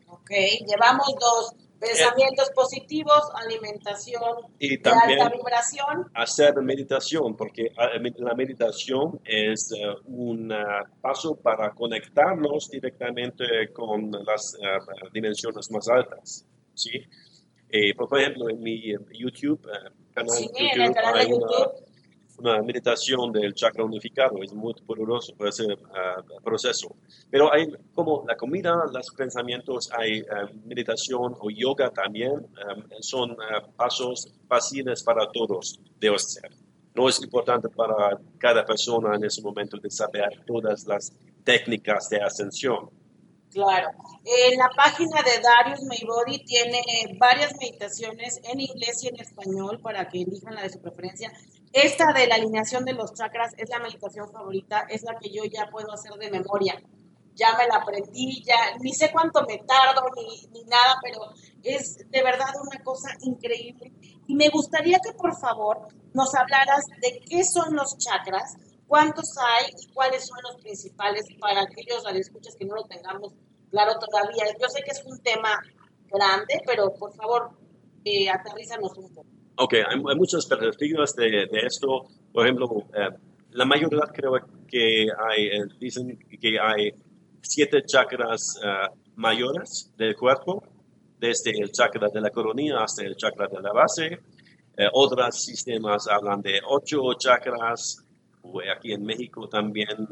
Ok, 0.06 0.30
llevamos 0.66 1.14
dos. 1.20 1.67
Pensamientos 1.78 2.50
positivos, 2.54 3.20
alimentación 3.34 4.22
Y 4.58 4.70
de 4.70 4.78
también 4.78 5.20
alta 5.20 5.36
vibración. 5.36 6.10
hacer 6.14 6.54
meditación, 6.62 7.36
porque 7.36 7.72
ah, 7.76 7.90
la 8.16 8.34
meditación 8.34 9.20
es 9.24 9.72
eh, 9.72 9.84
un 10.06 10.52
ah, 10.52 10.84
paso 11.00 11.36
para 11.36 11.70
conectarnos 11.70 12.68
directamente 12.70 13.44
con 13.72 14.10
las 14.10 14.56
ah, 14.62 14.78
dimensiones 15.12 15.70
más 15.70 15.88
altas. 15.88 16.44
¿sí? 16.74 17.00
Eh, 17.70 17.94
por 17.94 18.18
ejemplo, 18.18 18.48
en 18.48 18.60
mi 18.60 18.90
eh, 18.92 18.98
YouTube, 19.12 19.60
eh, 19.66 19.90
canal 20.14 20.30
Sí, 20.36 20.44
YouTube, 20.46 20.72
en 20.74 20.80
el 20.82 20.94
canal 20.94 21.18
de 21.18 21.28
YouTube. 21.30 21.87
Una 22.38 22.62
meditación 22.62 23.32
del 23.32 23.54
chakra 23.54 23.84
unificado, 23.84 24.42
es 24.42 24.52
muy 24.52 24.72
poderoso 24.74 25.34
por 25.34 25.48
ese 25.48 25.66
ah, 25.94 26.22
proceso. 26.42 26.94
Pero 27.30 27.52
hay 27.52 27.66
como 27.94 28.24
la 28.26 28.36
comida, 28.36 28.84
los 28.92 29.10
pensamientos, 29.10 29.90
hay 29.92 30.24
ah, 30.30 30.48
meditación 30.64 31.34
o 31.40 31.50
yoga 31.50 31.90
también, 31.90 32.46
ah, 32.56 32.76
son 33.00 33.36
ah, 33.40 33.66
pasos 33.76 34.32
fáciles 34.48 35.02
para 35.02 35.28
todos 35.30 35.80
de 35.98 36.14
hacer. 36.14 36.50
No 36.94 37.08
es 37.08 37.20
importante 37.22 37.68
para 37.68 38.18
cada 38.38 38.64
persona 38.64 39.16
en 39.16 39.24
ese 39.24 39.42
momento 39.42 39.76
de 39.76 39.90
saber 39.90 40.42
todas 40.46 40.86
las 40.86 41.12
técnicas 41.44 42.08
de 42.08 42.20
ascensión. 42.20 42.90
Claro. 43.50 43.88
En 44.24 44.58
la 44.58 44.68
página 44.76 45.22
de 45.22 45.40
Darius 45.40 45.82
Maybody 45.84 46.44
tiene 46.44 46.82
varias 47.18 47.56
meditaciones 47.58 48.40
en 48.44 48.60
inglés 48.60 49.02
y 49.04 49.08
en 49.08 49.16
español 49.20 49.80
para 49.80 50.08
que 50.08 50.22
elijan 50.22 50.54
la 50.54 50.62
de 50.62 50.70
su 50.70 50.80
preferencia. 50.80 51.32
Esta 51.72 52.12
de 52.12 52.26
la 52.26 52.36
alineación 52.36 52.84
de 52.84 52.94
los 52.94 53.12
chakras 53.12 53.52
es 53.58 53.68
la 53.68 53.78
meditación 53.78 54.30
favorita, 54.30 54.86
es 54.88 55.02
la 55.02 55.18
que 55.18 55.30
yo 55.30 55.44
ya 55.44 55.68
puedo 55.70 55.92
hacer 55.92 56.12
de 56.12 56.30
memoria. 56.30 56.80
Ya 57.34 57.56
me 57.56 57.66
la 57.68 57.76
aprendí, 57.76 58.42
ya 58.42 58.76
ni 58.80 58.92
sé 58.92 59.12
cuánto 59.12 59.42
me 59.46 59.58
tardo 59.58 60.02
ni, 60.16 60.46
ni 60.48 60.64
nada, 60.64 60.96
pero 61.02 61.20
es 61.62 61.98
de 62.10 62.22
verdad 62.22 62.48
una 62.60 62.82
cosa 62.82 63.10
increíble. 63.20 63.92
Y 64.26 64.34
me 64.34 64.48
gustaría 64.48 64.98
que 64.98 65.12
por 65.12 65.38
favor 65.38 65.88
nos 66.14 66.34
hablaras 66.34 66.84
de 67.00 67.20
qué 67.28 67.44
son 67.44 67.76
los 67.76 67.96
chakras, 67.98 68.56
cuántos 68.88 69.36
hay 69.38 69.70
y 69.78 69.92
cuáles 69.92 70.26
son 70.26 70.38
los 70.42 70.60
principales 70.62 71.26
para 71.38 71.62
aquellos 71.62 72.02
radioescuchas 72.02 72.56
que 72.56 72.64
no 72.64 72.74
lo 72.74 72.84
tengamos 72.84 73.34
claro 73.70 73.98
todavía. 73.98 74.44
Yo 74.60 74.68
sé 74.68 74.82
que 74.82 74.90
es 74.90 75.04
un 75.04 75.18
tema 75.20 75.50
grande, 76.06 76.60
pero 76.66 76.92
por 76.94 77.14
favor, 77.14 77.50
eh, 78.04 78.28
aterrízanos 78.30 78.96
un 78.96 79.14
poco. 79.14 79.37
Ok, 79.60 79.74
hay, 79.74 80.02
hay 80.08 80.16
muchas 80.16 80.46
perspectivas 80.46 81.14
de, 81.16 81.46
de 81.50 81.60
esto. 81.66 82.06
Por 82.32 82.44
ejemplo, 82.44 82.84
eh, 82.94 83.10
la 83.50 83.64
mayoría 83.64 84.02
creo 84.12 84.34
que 84.68 85.04
eh, 85.04 85.64
dicen 85.80 86.16
que 86.40 86.58
hay 86.60 86.92
siete 87.42 87.82
chakras 87.84 88.60
eh, 88.62 88.88
mayores 89.16 89.92
del 89.96 90.14
cuerpo, 90.14 90.62
desde 91.18 91.50
el 91.50 91.72
chakra 91.72 92.08
de 92.08 92.20
la 92.20 92.30
coronilla 92.30 92.84
hasta 92.84 93.02
el 93.04 93.16
chakra 93.16 93.48
de 93.48 93.60
la 93.60 93.72
base. 93.72 94.20
Eh, 94.76 94.88
otros 94.92 95.42
sistemas 95.42 96.06
hablan 96.06 96.40
de 96.40 96.60
ocho 96.68 97.14
chakras. 97.14 98.04
Aquí 98.74 98.92
en 98.92 99.04
México 99.04 99.48
también 99.48 100.08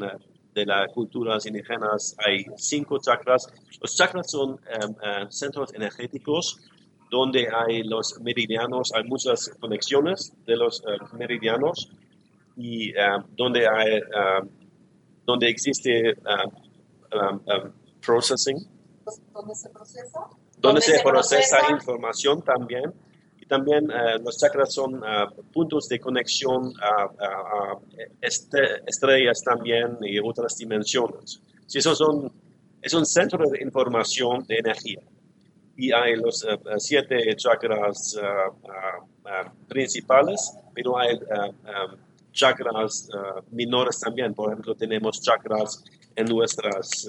de 0.52 0.66
las 0.66 0.92
culturas 0.92 1.46
indígenas 1.46 2.16
hay 2.18 2.44
cinco 2.56 2.98
chakras. 2.98 3.46
Los 3.80 3.96
chakras 3.96 4.30
son 4.30 4.60
centros 5.30 5.72
energéticos 5.72 6.58
donde 7.10 7.48
hay 7.52 7.82
los 7.82 8.18
meridianos, 8.20 8.92
hay 8.94 9.04
muchas 9.04 9.50
conexiones 9.60 10.32
de 10.46 10.56
los 10.56 10.80
eh, 10.80 11.16
meridianos 11.16 11.90
y 12.56 12.90
eh, 12.90 12.94
donde 13.36 13.66
hay, 13.68 13.96
eh, 13.96 14.02
donde 15.24 15.48
existe 15.48 16.14
um, 16.14 17.34
um, 17.36 17.72
processing, 18.04 18.58
¿Dónde 19.32 19.54
se 19.54 19.68
procesa? 19.70 20.20
donde 20.20 20.60
¿Dónde 20.60 20.80
se 20.80 20.96
se 20.96 21.02
procesa 21.02 21.56
procesa? 21.58 21.72
información 21.72 22.42
también. 22.42 22.92
Y 23.40 23.46
también 23.46 23.86
los 24.24 24.36
chakras 24.38 24.74
son 24.74 25.00
puntos 25.52 25.86
de 25.88 26.00
conexión 26.00 26.72
a, 26.82 27.76
este- 28.20 28.82
estrellas 28.84 29.40
también 29.44 29.98
y 30.00 30.18
otras 30.18 30.56
dimensiones. 30.56 31.40
Sí, 31.66 31.78
esos 31.78 31.96
son, 31.98 32.32
es 32.82 32.92
un 32.92 33.06
centro 33.06 33.48
de 33.48 33.62
información 33.62 34.44
de 34.48 34.56
energía. 34.56 35.00
Y 35.76 35.92
hay 35.92 36.16
los 36.16 36.44
eh, 36.44 36.58
siete 36.78 37.34
chakras 37.36 38.18
ah, 38.22 39.52
principales, 39.68 40.56
pero 40.74 40.98
hay 40.98 41.18
chakras 42.32 43.08
menores 43.50 44.00
también. 44.00 44.34
Por 44.34 44.50
ejemplo, 44.50 44.74
tenemos 44.74 45.20
chakras 45.20 45.84
en 46.16 46.26
nuestras 46.26 47.06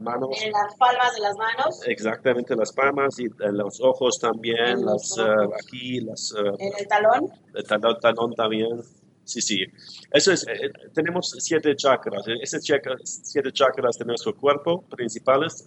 manos. 0.00 0.30
En 0.42 0.52
las 0.52 0.74
palmas 0.76 1.14
de 1.14 1.20
las 1.20 1.36
manos, 1.36 1.80
Exactamente, 1.86 2.56
las 2.56 2.72
palmas 2.72 3.18
y 3.20 3.26
eh, 3.26 3.52
los 3.52 3.80
ojos 3.80 4.18
también, 4.18 4.66
En 4.66 4.84
las, 4.84 5.16
ojos. 5.18 5.54
aquí, 5.62 6.00
las, 6.00 6.34
en 6.58 6.72
el 6.78 6.88
talón. 6.88 7.32
el 7.54 7.64
talón, 7.64 8.00
talón 8.00 8.34
también. 8.34 8.82
Sí, 9.24 9.40
sí. 9.40 9.64
Eso 10.10 10.32
es, 10.32 10.44
eh, 10.48 10.72
tenemos 10.92 11.36
siete 11.38 11.76
chakras. 11.76 12.24
Esos 12.42 12.62
siete 12.64 13.52
chakras 13.52 13.96
de 13.96 14.04
nuestro 14.04 14.34
cuerpo 14.34 14.82
principales, 14.82 15.64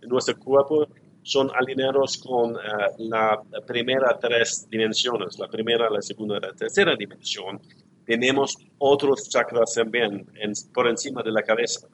de 0.00 0.08
nuestro 0.08 0.36
cuerpo, 0.38 0.88
son 1.26 1.50
alineados 1.54 2.18
con 2.18 2.54
eh, 2.54 2.58
la 2.98 3.42
primera 3.66 4.16
tres 4.20 4.68
dimensiones, 4.70 5.36
la 5.40 5.48
primera, 5.48 5.90
la 5.90 6.00
segunda 6.00 6.36
y 6.38 6.40
la 6.40 6.52
tercera 6.52 6.94
dimensión. 6.94 7.60
Tenemos 8.04 8.56
otros 8.78 9.28
chakras 9.28 9.74
también 9.74 10.24
en- 10.36 10.52
por 10.72 10.86
encima 10.86 11.24
de 11.24 11.32
la 11.32 11.42
cabeza. 11.42 11.88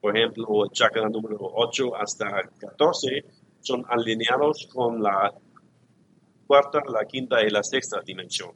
Por 0.00 0.16
ejemplo, 0.16 0.64
el 0.64 0.70
chakra 0.72 1.08
número 1.08 1.38
8 1.40 1.94
hasta 1.94 2.26
14 2.58 3.24
son 3.60 3.84
alineados 3.88 4.66
con 4.72 5.00
la 5.00 5.32
cuarta, 6.48 6.80
la 6.92 7.04
quinta 7.04 7.42
y 7.44 7.50
la 7.50 7.62
sexta 7.62 8.00
dimensión. 8.04 8.50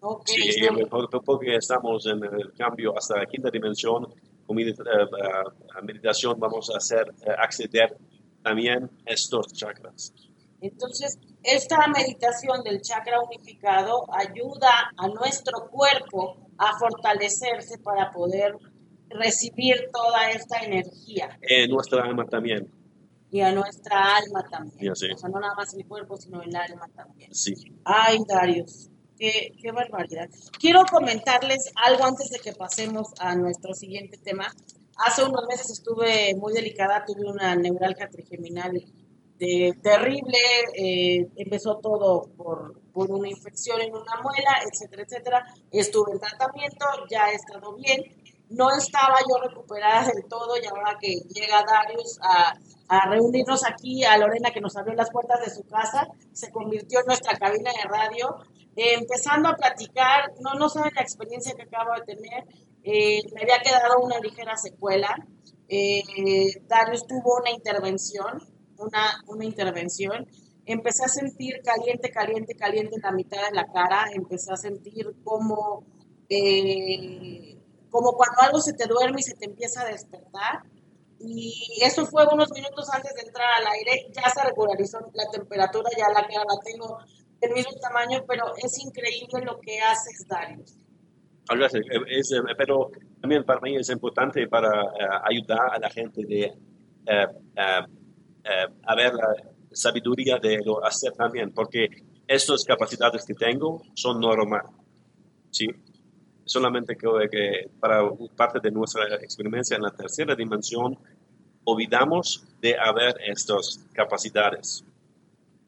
Ok, 0.00 0.28
Sí, 0.28 0.48
está- 0.48 0.86
por- 0.88 1.24
porque 1.24 1.56
estamos 1.56 2.06
en 2.06 2.22
el 2.22 2.52
cambio 2.56 2.96
hasta 2.96 3.16
la 3.18 3.26
quinta 3.26 3.50
dimensión, 3.50 4.06
con 4.46 4.58
eh, 4.60 4.68
eh, 4.70 5.82
meditación 5.82 6.38
vamos 6.38 6.70
a 6.72 6.76
hacer 6.78 7.12
acceder 7.36 7.96
también 8.42 8.90
estos 9.06 9.52
chakras. 9.52 10.12
Entonces, 10.60 11.18
esta 11.42 11.86
meditación 11.86 12.62
del 12.64 12.82
chakra 12.82 13.20
unificado 13.20 14.04
ayuda 14.12 14.90
a 14.96 15.08
nuestro 15.08 15.68
cuerpo 15.70 16.36
a 16.58 16.76
fortalecerse 16.78 17.78
para 17.78 18.10
poder 18.10 18.56
recibir 19.08 19.88
toda 19.92 20.30
esta 20.30 20.58
energía. 20.58 21.38
En 21.42 21.70
nuestra 21.70 22.02
alma 22.04 22.24
también. 22.24 22.72
Y 23.30 23.40
a 23.40 23.52
nuestra 23.52 24.16
alma 24.16 24.42
también. 24.50 24.96
Sé. 24.96 25.12
O 25.12 25.18
sea, 25.18 25.28
no 25.28 25.38
nada 25.38 25.54
más 25.54 25.74
el 25.74 25.86
cuerpo, 25.86 26.16
sino 26.16 26.42
el 26.42 26.54
alma 26.56 26.88
también. 26.94 27.32
Sí. 27.34 27.54
Ay, 27.84 28.18
Darius, 28.26 28.90
qué, 29.18 29.52
qué 29.60 29.70
barbaridad. 29.70 30.28
Quiero 30.58 30.84
comentarles 30.90 31.70
algo 31.76 32.04
antes 32.04 32.30
de 32.30 32.38
que 32.38 32.52
pasemos 32.52 33.08
a 33.20 33.34
nuestro 33.36 33.74
siguiente 33.74 34.18
tema. 34.18 34.52
Hace 34.98 35.24
unos 35.24 35.46
meses 35.46 35.70
estuve 35.70 36.34
muy 36.34 36.52
delicada, 36.52 37.04
tuve 37.06 37.24
una 37.30 37.54
neuralgia 37.54 38.08
trigeminal 38.08 38.84
de, 39.38 39.78
terrible, 39.80 40.38
eh, 40.74 41.28
empezó 41.36 41.78
todo 41.78 42.28
por, 42.36 42.80
por 42.92 43.10
una 43.10 43.28
infección 43.28 43.80
en 43.80 43.94
una 43.94 44.20
muela, 44.22 44.60
etcétera, 44.68 45.04
etcétera. 45.04 45.46
Estuve 45.70 46.12
en 46.12 46.18
tratamiento, 46.18 46.86
ya 47.08 47.30
he 47.30 47.34
estado 47.36 47.74
bien. 47.76 48.02
No 48.50 48.70
estaba 48.76 49.18
yo 49.28 49.40
recuperada 49.48 50.08
del 50.08 50.24
todo 50.24 50.56
y 50.60 50.66
ahora 50.66 50.98
que 51.00 51.14
llega 51.28 51.64
Darius 51.64 52.18
a, 52.22 52.58
a 52.88 53.08
reunirnos 53.08 53.64
aquí, 53.64 54.04
a 54.04 54.16
Lorena 54.16 54.50
que 54.50 54.60
nos 54.60 54.76
abrió 54.76 54.94
las 54.94 55.10
puertas 55.10 55.44
de 55.44 55.50
su 55.50 55.64
casa, 55.66 56.08
se 56.32 56.50
convirtió 56.50 57.00
en 57.00 57.06
nuestra 57.06 57.38
cabina 57.38 57.70
de 57.70 57.88
radio, 57.88 58.38
eh, 58.74 58.94
empezando 58.94 59.48
a 59.50 59.54
platicar, 59.54 60.32
no, 60.40 60.54
no 60.54 60.68
saben 60.68 60.92
la 60.94 61.02
experiencia 61.02 61.54
que 61.54 61.62
acabo 61.62 61.94
de 61.94 62.14
tener, 62.14 62.44
eh, 62.84 63.20
había 63.40 63.58
quedado 63.60 64.00
una 64.00 64.18
ligera 64.18 64.56
secuela, 64.56 65.14
eh, 65.68 66.62
Darius 66.66 67.06
tuvo 67.06 67.40
una 67.40 67.50
intervención, 67.50 68.42
una, 68.78 69.22
una 69.26 69.44
intervención, 69.44 70.26
empecé 70.64 71.04
a 71.04 71.08
sentir 71.08 71.60
caliente, 71.62 72.10
caliente, 72.10 72.54
caliente 72.54 72.96
en 72.96 73.02
la 73.02 73.12
mitad 73.12 73.38
de 73.48 73.54
la 73.54 73.66
cara, 73.72 74.06
empecé 74.12 74.52
a 74.52 74.56
sentir 74.56 75.14
como, 75.24 75.84
eh, 76.28 77.58
como 77.90 78.12
cuando 78.12 78.42
algo 78.42 78.60
se 78.60 78.74
te 78.74 78.86
duerme 78.86 79.20
y 79.20 79.22
se 79.22 79.34
te 79.34 79.46
empieza 79.46 79.82
a 79.82 79.86
despertar. 79.86 80.62
Y 81.20 81.80
eso 81.82 82.06
fue 82.06 82.26
unos 82.32 82.50
minutos 82.52 82.88
antes 82.92 83.12
de 83.14 83.22
entrar 83.22 83.48
al 83.60 83.66
aire, 83.66 84.08
ya 84.12 84.30
se 84.30 84.42
regularizó 84.44 85.00
la 85.14 85.28
temperatura, 85.30 85.90
ya 85.96 86.08
la 86.08 86.26
cara 86.28 86.44
la 86.46 86.60
tengo 86.62 86.98
del 87.40 87.52
mismo 87.52 87.72
tamaño, 87.80 88.24
pero 88.26 88.54
es 88.56 88.78
increíble 88.78 89.44
lo 89.44 89.58
que 89.60 89.80
haces, 89.80 90.26
Darius. 90.28 90.76
Es, 92.08 92.32
eh, 92.32 92.40
pero 92.56 92.90
también 93.20 93.44
para 93.44 93.60
mí 93.60 93.76
es 93.76 93.88
importante 93.90 94.46
para 94.48 94.82
eh, 94.82 95.08
ayudar 95.24 95.74
a 95.74 95.78
la 95.78 95.90
gente 95.90 96.24
de 96.24 96.52
eh, 97.10 97.26
eh, 97.56 97.80
eh, 98.44 98.66
a 98.82 98.94
ver 98.94 99.14
la 99.14 99.34
sabiduría 99.72 100.38
de 100.38 100.58
lo 100.64 100.84
hacer 100.84 101.12
también, 101.12 101.52
porque 101.52 101.88
estas 102.26 102.64
capacidades 102.64 103.24
que 103.24 103.34
tengo 103.34 103.82
son 103.94 104.20
normales. 104.20 104.70
¿sí? 105.50 105.66
Solamente 106.44 106.96
que, 106.96 107.08
que 107.30 107.70
para 107.80 108.02
parte 108.36 108.60
de 108.62 108.70
nuestra 108.70 109.06
experiencia 109.16 109.76
en 109.76 109.82
la 109.82 109.90
tercera 109.90 110.34
dimensión, 110.34 110.98
olvidamos 111.64 112.44
de 112.60 112.76
haber 112.78 113.16
estas 113.26 113.86
capacidades. 113.92 114.84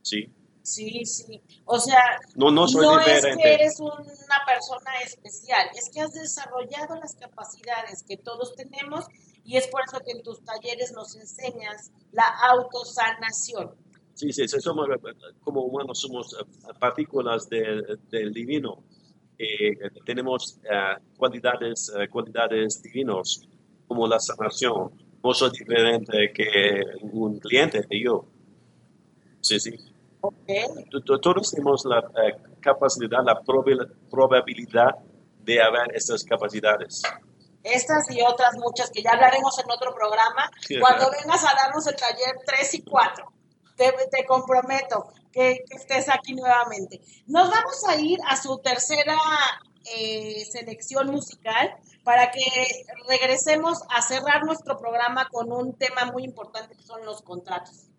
¿sí? 0.02 0.28
Sí, 0.62 1.04
sí. 1.06 1.40
O 1.64 1.78
sea, 1.80 2.02
No, 2.36 2.50
no 2.50 2.68
soy 2.68 2.84
no 2.86 3.00
es 3.00 3.24
que 3.24 3.54
eres 3.54 3.80
una 3.80 3.94
persona 4.46 4.90
especial, 5.04 5.66
es 5.74 5.90
que 5.92 6.00
has 6.00 6.12
desarrollado 6.12 6.96
las 6.96 7.14
capacidades 7.16 8.02
que 8.06 8.16
todos 8.18 8.54
tenemos 8.54 9.06
y 9.44 9.56
es 9.56 9.66
por 9.68 9.82
eso 9.86 9.98
que 10.04 10.12
en 10.12 10.22
tus 10.22 10.44
talleres 10.44 10.92
nos 10.92 11.16
enseñas 11.16 11.90
la 12.12 12.24
autosanación. 12.50 13.74
Sí, 14.14 14.32
sí, 14.32 14.46
somos, 14.48 14.86
como 15.40 15.62
humanos 15.62 15.98
somos 16.00 16.34
eh, 16.34 16.44
partículas 16.78 17.48
de- 17.48 17.98
del 18.10 18.32
divino. 18.34 18.84
Eh, 19.38 19.72
tenemos 20.04 20.58
eh, 20.64 20.96
cualidades, 21.16 21.90
eh, 21.98 22.06
cualidades 22.08 22.82
divinos, 22.82 23.48
como 23.88 24.06
la 24.06 24.20
sanación. 24.20 24.90
No 25.24 25.32
soy 25.32 25.50
diferente 25.58 26.30
que 26.34 26.82
un 27.00 27.38
cliente 27.38 27.80
de 27.88 28.00
yo. 28.02 28.26
Sí, 29.40 29.58
sí. 29.58 29.74
¿Ok? 30.22 30.34
T- 30.46 30.84
t- 30.90 31.18
Todos 31.22 31.50
tenemos 31.50 31.84
la 31.84 31.98
eh, 31.98 32.36
capacidad, 32.60 33.22
la 33.24 33.40
probabil- 33.42 33.90
probabilidad 34.10 34.94
de 35.42 35.62
haber 35.62 35.94
estas 35.96 36.24
capacidades. 36.24 37.02
Estas 37.62 38.10
y 38.10 38.22
otras 38.22 38.56
muchas 38.56 38.90
que 38.90 39.02
ya 39.02 39.12
hablaremos 39.12 39.58
en 39.58 39.70
otro 39.70 39.94
programa. 39.94 40.50
Cuando 40.80 41.10
vengas 41.10 41.44
a 41.44 41.54
darnos 41.54 41.86
el 41.86 41.96
taller 41.96 42.34
3 42.46 42.74
y 42.74 42.82
4, 42.82 43.32
te, 43.76 43.92
te 44.10 44.24
comprometo 44.26 45.12
que, 45.32 45.62
que 45.68 45.76
estés 45.76 46.08
aquí 46.08 46.34
nuevamente. 46.34 47.00
Nos 47.26 47.50
vamos 47.50 47.84
a 47.88 47.96
ir 47.96 48.18
a 48.28 48.36
su 48.36 48.58
tercera 48.58 49.16
eh, 49.94 50.44
selección 50.50 51.10
musical 51.10 51.74
para 52.04 52.30
que 52.30 52.42
regresemos 53.08 53.82
a 53.94 54.00
cerrar 54.02 54.44
nuestro 54.44 54.78
programa 54.78 55.28
con 55.30 55.52
un 55.52 55.74
tema 55.76 56.06
muy 56.06 56.24
importante 56.24 56.74
que 56.76 56.82
son 56.82 57.04
los 57.04 57.22
contratos. 57.22 57.89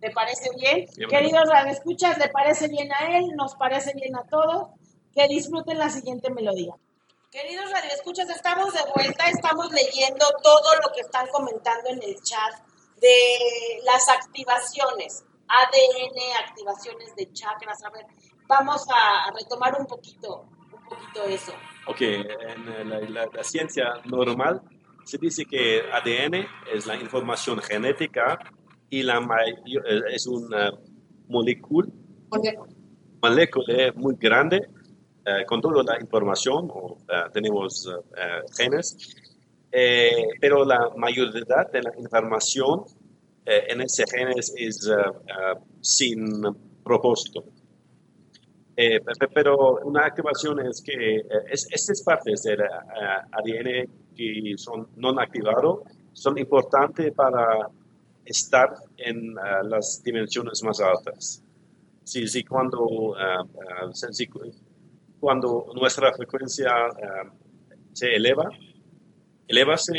¿Te 0.00 0.10
parece 0.10 0.50
bien? 0.56 0.86
Bueno. 0.96 1.08
Queridos 1.08 1.48
radioescuchas, 1.48 2.18
¿le 2.18 2.28
parece 2.28 2.68
bien 2.68 2.88
a 2.92 3.16
él? 3.18 3.34
¿Nos 3.36 3.54
parece 3.56 3.92
bien 3.94 4.14
a 4.16 4.22
todos? 4.28 4.68
Que 5.14 5.26
disfruten 5.28 5.78
la 5.78 5.90
siguiente 5.90 6.30
melodía. 6.30 6.74
Queridos 7.30 7.70
radioescuchas, 7.70 8.30
estamos 8.30 8.72
de 8.72 8.80
vuelta, 8.94 9.28
estamos 9.28 9.70
leyendo 9.72 10.24
todo 10.42 10.74
lo 10.82 10.92
que 10.94 11.00
están 11.00 11.26
comentando 11.28 11.90
en 11.90 12.02
el 12.02 12.14
chat 12.22 12.54
de 13.00 13.80
las 13.84 14.08
activaciones, 14.08 15.24
ADN, 15.48 16.46
activaciones 16.48 17.14
de 17.16 17.30
chakras. 17.32 17.84
A 17.84 17.90
ver, 17.90 18.06
vamos 18.46 18.86
a, 18.90 19.24
a 19.28 19.32
retomar 19.32 19.78
un 19.78 19.86
poquito, 19.86 20.46
un 20.72 20.84
poquito 20.88 21.24
eso. 21.24 21.52
Ok, 21.86 22.00
en 22.00 22.88
la, 22.88 23.00
la- 23.00 23.26
la 23.32 23.44
ciencia 23.44 23.84
normal 24.04 24.62
se 25.04 25.18
dice 25.18 25.44
que 25.44 25.82
ADN 25.92 26.46
es 26.72 26.86
la 26.86 26.94
información 26.96 27.60
genética 27.60 28.38
y 28.90 29.02
la 29.02 29.20
mayo- 29.20 29.84
es 30.10 30.26
una 30.26 30.72
molécula, 31.28 31.88
molécula 33.22 33.92
muy 33.96 34.14
grande 34.18 34.68
eh, 35.26 35.44
con 35.46 35.60
toda 35.60 35.82
la 35.82 36.00
información, 36.00 36.68
o, 36.72 36.96
eh, 37.08 37.30
tenemos 37.32 37.86
eh, 37.86 38.00
eh, 38.16 38.42
genes, 38.56 38.96
eh, 39.70 40.26
pero 40.40 40.64
la 40.64 40.90
mayoría 40.96 41.64
de 41.72 41.82
la 41.82 41.92
información 41.98 42.84
eh, 43.44 43.64
en 43.68 43.82
ese 43.82 44.04
genes 44.10 44.52
es 44.56 44.86
eh, 44.88 44.92
eh, 44.94 45.60
sin 45.82 46.42
propósito. 46.82 47.44
Eh, 48.76 49.00
pe- 49.00 49.12
pe- 49.18 49.28
pero 49.34 49.80
una 49.84 50.06
activación 50.06 50.60
es 50.60 50.80
que 50.80 51.16
eh, 51.16 51.22
es, 51.50 51.66
estas 51.72 52.02
partes 52.02 52.42
del 52.44 52.60
eh, 52.60 52.64
ADN 53.32 53.90
que 54.16 54.54
son 54.56 54.88
no 54.96 55.10
activados 55.20 55.80
son 56.12 56.38
importantes 56.38 57.12
para 57.12 57.68
estar 58.28 58.74
en 58.96 59.32
eh, 59.32 59.64
las 59.64 60.02
dimensiones 60.02 60.62
más 60.62 60.80
altas. 60.80 61.42
Sí, 62.04 62.26
sí, 62.26 62.42
cuando, 62.42 63.14
sí, 64.12 64.28
cuando 65.20 65.66
nuestra 65.74 66.10
frecuencia 66.14 66.70
se 67.92 68.14
eleva, 68.14 68.48
elevase, 69.46 69.92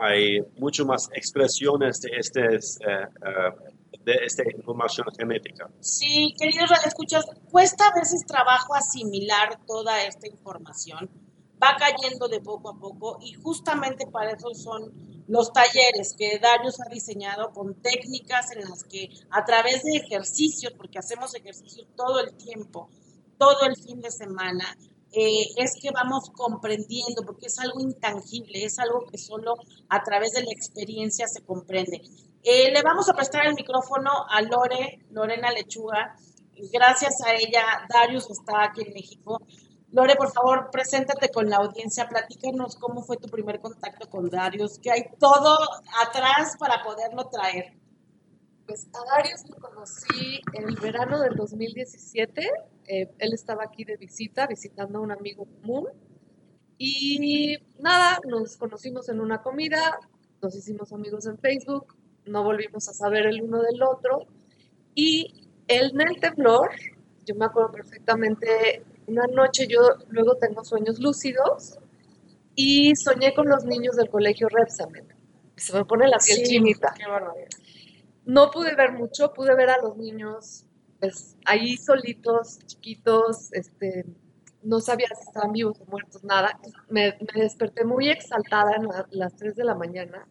hay 0.00 0.40
mucho 0.56 0.86
más 0.86 1.10
expresiones 1.12 2.00
de, 2.00 2.10
estes, 2.16 2.78
de 2.78 4.14
esta 4.24 4.42
información 4.50 5.08
genética. 5.14 5.68
Sí, 5.80 6.34
queridos 6.38 6.70
radioescuchas, 6.70 7.26
cuesta 7.50 7.88
a 7.88 8.00
veces 8.00 8.24
trabajo 8.26 8.74
asimilar 8.74 9.58
toda 9.66 10.02
esta 10.04 10.26
información. 10.26 11.10
Va 11.62 11.76
cayendo 11.76 12.28
de 12.28 12.40
poco 12.40 12.70
a 12.70 12.78
poco 12.78 13.18
y 13.20 13.34
justamente 13.34 14.06
para 14.06 14.30
eso 14.30 14.54
son 14.54 15.19
los 15.30 15.52
talleres 15.52 16.14
que 16.18 16.40
Darius 16.40 16.80
ha 16.80 16.90
diseñado 16.90 17.52
con 17.52 17.80
técnicas 17.80 18.50
en 18.50 18.68
las 18.68 18.82
que 18.82 19.10
a 19.30 19.44
través 19.44 19.84
de 19.84 19.96
ejercicios, 19.96 20.72
porque 20.76 20.98
hacemos 20.98 21.32
ejercicios 21.36 21.86
todo 21.94 22.18
el 22.18 22.34
tiempo, 22.34 22.90
todo 23.38 23.62
el 23.62 23.76
fin 23.76 24.00
de 24.00 24.10
semana, 24.10 24.76
eh, 25.12 25.46
es 25.56 25.76
que 25.80 25.92
vamos 25.92 26.30
comprendiendo, 26.30 27.22
porque 27.24 27.46
es 27.46 27.60
algo 27.60 27.78
intangible, 27.78 28.64
es 28.64 28.80
algo 28.80 29.06
que 29.06 29.18
solo 29.18 29.54
a 29.88 30.02
través 30.02 30.32
de 30.32 30.42
la 30.42 30.50
experiencia 30.50 31.28
se 31.28 31.42
comprende. 31.42 32.02
Eh, 32.42 32.72
le 32.72 32.82
vamos 32.82 33.08
a 33.08 33.14
prestar 33.14 33.46
el 33.46 33.54
micrófono 33.54 34.10
a 34.28 34.42
Lore, 34.42 34.98
Lorena 35.12 35.52
Lechuga. 35.52 36.16
Gracias 36.72 37.22
a 37.24 37.34
ella, 37.34 37.62
Darius 37.88 38.28
está 38.30 38.64
aquí 38.64 38.82
en 38.82 38.94
México. 38.94 39.40
Lore, 39.92 40.14
por 40.16 40.32
favor, 40.32 40.70
preséntate 40.70 41.30
con 41.30 41.48
la 41.50 41.56
audiencia, 41.56 42.08
platícanos 42.08 42.76
cómo 42.76 43.02
fue 43.02 43.16
tu 43.16 43.28
primer 43.28 43.60
contacto 43.60 44.08
con 44.08 44.28
Darius, 44.30 44.78
que 44.78 44.90
hay 44.90 45.04
todo 45.18 45.58
atrás 46.06 46.56
para 46.58 46.82
poderlo 46.82 47.28
traer. 47.28 47.74
Pues 48.66 48.88
a 48.94 49.16
Darius 49.16 49.48
lo 49.48 49.56
conocí 49.56 50.40
en 50.52 50.68
el 50.68 50.76
verano 50.76 51.20
del 51.20 51.34
2017. 51.34 52.50
eh, 52.86 53.10
él 53.18 53.32
estaba 53.32 53.64
aquí 53.64 53.84
de 53.84 53.96
visita, 53.96 54.46
visitando 54.46 54.98
a 54.98 55.02
un 55.02 55.10
amigo 55.10 55.44
común. 55.60 55.88
Y 56.78 57.58
nada, 57.80 58.18
nos 58.28 58.56
conocimos 58.56 59.08
en 59.08 59.20
una 59.20 59.42
comida, 59.42 59.98
nos 60.40 60.54
hicimos 60.54 60.92
amigos 60.92 61.26
en 61.26 61.36
Facebook 61.38 61.94
no 62.26 62.44
volvimos 62.44 62.88
a 62.88 62.94
saber 62.94 63.26
el 63.26 63.42
uno 63.42 63.60
del 63.62 63.82
otro. 63.82 64.26
Y 64.94 65.48
el, 65.68 65.92
en 65.92 66.08
el 66.08 66.20
temblor, 66.20 66.70
yo 67.24 67.34
me 67.34 67.44
acuerdo 67.44 67.72
perfectamente, 67.72 68.82
una 69.10 69.26
noche 69.26 69.66
yo 69.66 69.80
luego 70.08 70.36
tengo 70.36 70.64
sueños 70.64 71.00
lúcidos 71.00 71.78
y 72.54 72.94
soñé 72.94 73.34
con 73.34 73.48
los 73.48 73.64
niños 73.64 73.96
del 73.96 74.08
colegio 74.08 74.48
Repsamen. 74.48 75.06
Se 75.56 75.72
me 75.74 75.84
pone 75.84 76.08
la 76.08 76.18
piel 76.18 76.42
chinita. 76.44 76.94
Qué. 76.96 77.04
No 78.24 78.50
pude 78.50 78.74
ver 78.74 78.92
mucho, 78.92 79.32
pude 79.32 79.54
ver 79.54 79.70
a 79.70 79.78
los 79.78 79.96
niños 79.96 80.64
pues, 81.00 81.36
ahí 81.46 81.76
solitos, 81.76 82.58
chiquitos, 82.66 83.52
este, 83.52 84.04
no 84.62 84.80
sabía 84.80 85.08
si 85.08 85.26
estaban 85.26 85.52
vivos 85.52 85.80
o 85.80 85.86
muertos, 85.86 86.22
nada. 86.22 86.58
Me, 86.88 87.16
me 87.34 87.42
desperté 87.42 87.84
muy 87.84 88.08
exaltada 88.10 88.72
a 88.76 88.82
la, 88.82 89.06
las 89.10 89.34
3 89.36 89.56
de 89.56 89.64
la 89.64 89.74
mañana. 89.74 90.28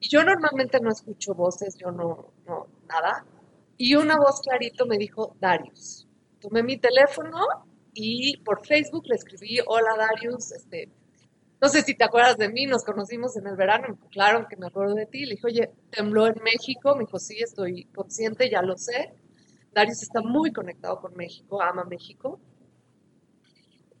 Y 0.00 0.08
yo 0.08 0.22
normalmente 0.24 0.80
no 0.80 0.90
escucho 0.90 1.34
voces, 1.34 1.76
yo 1.76 1.90
no, 1.90 2.32
no, 2.46 2.66
nada. 2.88 3.24
Y 3.78 3.94
una 3.94 4.16
voz 4.16 4.40
clarito 4.42 4.84
me 4.86 4.98
dijo, 4.98 5.36
Darius. 5.40 6.06
Tomé 6.40 6.62
mi 6.62 6.76
teléfono 6.76 7.38
y 7.94 8.38
por 8.38 8.66
Facebook 8.66 9.06
le 9.06 9.14
escribí, 9.14 9.58
hola 9.66 9.96
Darius, 9.96 10.52
este, 10.52 10.90
no 11.60 11.68
sé 11.68 11.82
si 11.82 11.94
te 11.94 12.04
acuerdas 12.04 12.36
de 12.36 12.50
mí, 12.50 12.66
nos 12.66 12.84
conocimos 12.84 13.36
en 13.36 13.46
el 13.46 13.56
verano, 13.56 13.98
claro 14.10 14.46
que 14.48 14.56
me 14.56 14.66
acuerdo 14.66 14.94
de 14.94 15.06
ti. 15.06 15.24
Le 15.24 15.36
dije, 15.36 15.46
oye, 15.46 15.70
tembló 15.90 16.26
en 16.26 16.34
México, 16.44 16.94
me 16.94 17.04
dijo, 17.04 17.18
sí, 17.18 17.38
estoy 17.40 17.84
consciente, 17.86 18.50
ya 18.50 18.60
lo 18.60 18.76
sé. 18.76 19.14
Darius 19.72 20.02
está 20.02 20.20
muy 20.20 20.52
conectado 20.52 21.00
con 21.00 21.16
México, 21.16 21.62
ama 21.62 21.84
México. 21.84 22.38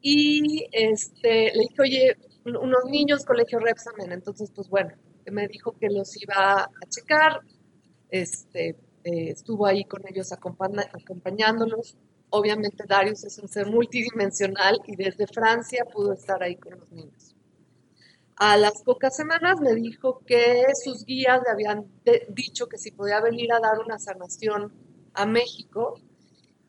Y 0.02 0.66
este, 0.72 1.52
le 1.54 1.60
dije, 1.60 1.80
oye, 1.80 2.16
unos 2.44 2.84
niños, 2.90 3.24
colegio 3.24 3.58
Repsamen, 3.58 4.12
entonces, 4.12 4.50
pues 4.54 4.68
bueno, 4.68 4.90
me 5.32 5.48
dijo 5.48 5.72
que 5.78 5.88
los 5.88 6.20
iba 6.20 6.64
a 6.64 6.88
checar, 6.90 7.40
este, 8.10 8.76
eh, 9.04 9.30
estuvo 9.30 9.66
ahí 9.66 9.84
con 9.84 10.02
ellos 10.06 10.32
acompañándolos. 10.32 11.96
Obviamente 12.36 12.82
Darius 12.88 13.22
es 13.22 13.38
un 13.38 13.46
ser 13.46 13.68
multidimensional 13.68 14.80
y 14.88 14.96
desde 14.96 15.28
Francia 15.28 15.84
pudo 15.84 16.14
estar 16.14 16.42
ahí 16.42 16.56
con 16.56 16.80
los 16.80 16.90
niños. 16.90 17.36
A 18.34 18.56
las 18.56 18.82
pocas 18.82 19.14
semanas 19.14 19.60
me 19.60 19.72
dijo 19.76 20.18
que 20.26 20.64
sus 20.82 21.04
guías 21.04 21.40
le 21.44 21.52
habían 21.52 21.86
dicho 22.30 22.66
que 22.66 22.76
si 22.76 22.90
podía 22.90 23.20
venir 23.20 23.52
a 23.52 23.60
dar 23.60 23.78
una 23.78 24.00
sanación 24.00 24.72
a 25.12 25.26
México. 25.26 26.00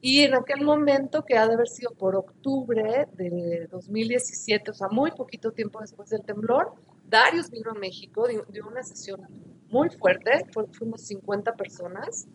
Y 0.01 0.21
en 0.21 0.35
aquel 0.35 0.63
momento, 0.63 1.25
que 1.25 1.35
ha 1.35 1.47
de 1.47 1.55
haber 1.55 1.67
sido 1.67 1.95
por 1.95 2.15
octubre 2.15 3.07
de 3.13 3.67
2017, 3.71 4.69
o 4.69 4.73
sea, 4.75 4.89
muy 4.89 5.09
poquito 5.09 5.51
tiempo 5.51 5.81
después 5.81 6.11
del 6.11 6.21
temblor, 6.21 6.73
Darius 7.07 7.49
vino 7.49 7.71
a 7.71 7.73
México, 7.73 8.27
dio 8.27 8.67
una 8.67 8.83
sesión 8.83 9.21
muy 9.69 9.89
fuerte, 9.89 10.45
fuimos 10.73 11.01
50 11.01 11.55
personas. 11.55 12.27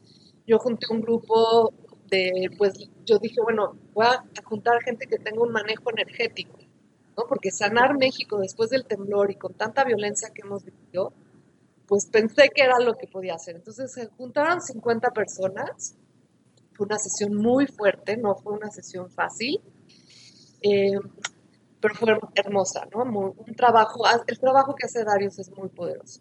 Yo 0.49 0.59
junté 0.59 0.87
un 0.91 1.01
grupo 1.01 1.73
de, 2.11 2.51
pues 2.59 2.75
yo 3.07 3.19
dije, 3.19 3.41
bueno, 3.43 3.77
voy 3.95 4.07
a 4.07 4.25
juntar 4.45 4.83
gente 4.83 5.07
que 5.07 5.19
tenga 5.19 5.43
un 5.43 5.53
manejo 5.53 5.91
energético, 5.91 6.59
¿no? 7.17 7.25
Porque 7.29 7.51
sanar 7.51 7.97
México 7.97 8.39
después 8.39 8.71
del 8.71 8.85
temblor 8.85 9.31
y 9.31 9.37
con 9.37 9.55
tanta 9.55 9.85
violencia 9.85 10.31
que 10.31 10.43
hemos 10.43 10.65
vivido, 10.65 11.13
pues 11.87 12.07
pensé 12.07 12.51
que 12.51 12.63
era 12.63 12.79
lo 12.79 12.97
que 12.97 13.07
podía 13.07 13.35
hacer. 13.35 13.57
Entonces 13.57 13.93
se 13.93 14.07
juntaron 14.09 14.61
50 14.61 15.11
personas, 15.11 15.97
fue 16.73 16.87
una 16.87 16.99
sesión 16.99 17.35
muy 17.35 17.67
fuerte, 17.67 18.17
no 18.17 18.35
fue 18.37 18.53
una 18.53 18.71
sesión 18.71 19.11
fácil. 19.11 19.61
Eh, 20.63 20.99
pero 21.81 21.95
fue 21.95 22.15
hermosa, 22.35 22.87
¿no? 22.95 23.05
Muy, 23.05 23.33
un 23.37 23.55
trabajo, 23.55 24.05
el 24.27 24.39
trabajo 24.39 24.75
que 24.75 24.87
hace 24.87 25.05
Darius 25.05 25.39
es 25.39 25.51
muy 25.57 25.69
poderoso. 25.69 26.21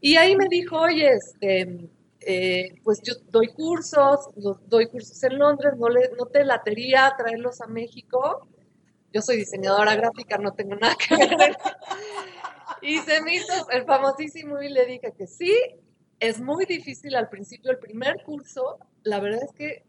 Y 0.00 0.16
ahí 0.16 0.36
me 0.36 0.46
dijo, 0.48 0.78
oye, 0.78 1.12
este, 1.12 1.88
eh, 2.26 2.80
pues 2.82 3.00
yo 3.02 3.14
doy 3.30 3.48
cursos, 3.48 4.28
doy 4.66 4.86
cursos 4.86 5.22
en 5.24 5.38
Londres, 5.38 5.74
no, 5.78 5.88
le, 5.88 6.10
no 6.18 6.26
te 6.26 6.44
latería 6.44 7.14
traerlos 7.16 7.60
a 7.60 7.66
México. 7.66 8.48
Yo 9.12 9.22
soy 9.22 9.36
diseñadora 9.36 9.94
gráfica, 9.94 10.38
no 10.38 10.52
tengo 10.52 10.74
nada 10.76 10.96
que 10.96 11.16
ver. 11.16 11.56
y 12.82 12.98
se 12.98 13.22
me 13.22 13.36
hizo 13.36 13.70
el 13.70 13.84
famosísimo 13.84 14.60
y 14.60 14.68
le 14.68 14.86
dije 14.86 15.12
que 15.16 15.26
sí, 15.26 15.54
es 16.20 16.40
muy 16.40 16.64
difícil 16.64 17.14
al 17.16 17.28
principio, 17.28 17.70
el 17.70 17.78
primer 17.78 18.22
curso, 18.24 18.78
la 19.02 19.20
verdad 19.20 19.42
es 19.42 19.52
que 19.52 19.84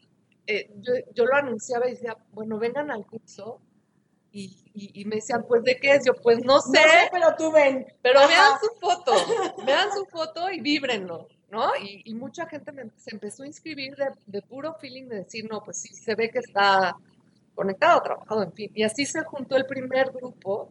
eh, 0.47 0.69
yo, 0.75 0.93
yo, 1.13 1.25
lo 1.25 1.35
anunciaba 1.35 1.87
y 1.87 1.91
decía, 1.91 2.15
bueno, 2.31 2.59
vengan 2.59 2.91
al 2.91 3.05
curso, 3.05 3.61
y, 4.31 4.69
y, 4.73 5.01
y, 5.01 5.05
me 5.05 5.15
decían, 5.15 5.45
pues, 5.47 5.63
¿de 5.63 5.77
qué 5.79 5.95
es? 5.95 6.05
Yo, 6.05 6.13
pues, 6.13 6.43
no 6.43 6.59
sé. 6.59 6.71
No 6.71 6.89
sé 6.89 7.09
pero 7.09 7.35
tú 7.37 7.51
ven. 7.53 7.87
Pero 8.01 8.19
Ajá. 8.19 8.27
vean 8.27 8.59
su 8.59 8.79
foto, 8.81 9.13
vean 9.65 9.89
su 9.93 10.05
foto 10.07 10.51
y 10.51 10.59
víbrenlo, 10.59 11.29
¿no? 11.55 11.71
Y, 11.81 12.13
mucha 12.13 12.45
gente 12.47 12.71
se 12.97 13.11
empezó 13.11 13.43
a 13.43 13.47
inscribir 13.47 13.95
de, 14.25 14.41
puro 14.41 14.73
feeling 14.73 15.07
de 15.07 15.17
decir, 15.23 15.47
no, 15.49 15.63
pues 15.63 15.77
sí, 15.77 15.93
se 15.95 16.13
ve 16.13 16.29
que 16.29 16.39
está 16.39 16.95
conectado, 17.55 18.01
trabajado, 18.01 18.43
en 18.43 18.51
fin. 18.51 18.71
Y 18.75 18.83
así 18.83 19.05
se 19.05 19.23
juntó 19.23 19.55
el 19.55 19.65
primer 19.65 20.11
grupo, 20.11 20.69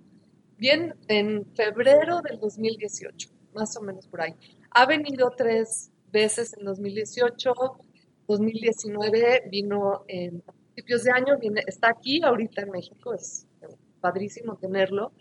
bien 0.59 0.95
en 1.09 1.47
febrero 1.55 2.21
del 2.21 2.39
2018, 2.39 3.31
más 3.55 3.75
o 3.79 3.81
menos 3.81 4.07
por 4.07 4.21
ahí. 4.21 4.35
Ha 4.71 4.85
venido 4.85 5.33
tres 5.35 5.91
veces 6.13 6.55
en 6.59 6.67
2018, 6.67 7.55
2019 8.29 9.45
vino 9.51 10.05
en 10.07 10.43
principios 10.43 11.05
de 11.05 11.13
año, 11.13 11.39
viene, 11.39 11.63
está 11.67 11.89
aquí 11.89 12.23
ahorita 12.23 12.63
en 12.63 12.71
México, 12.71 13.15
es 13.15 13.47
padrísimo 14.01 14.57
tenerlo. 14.57 15.13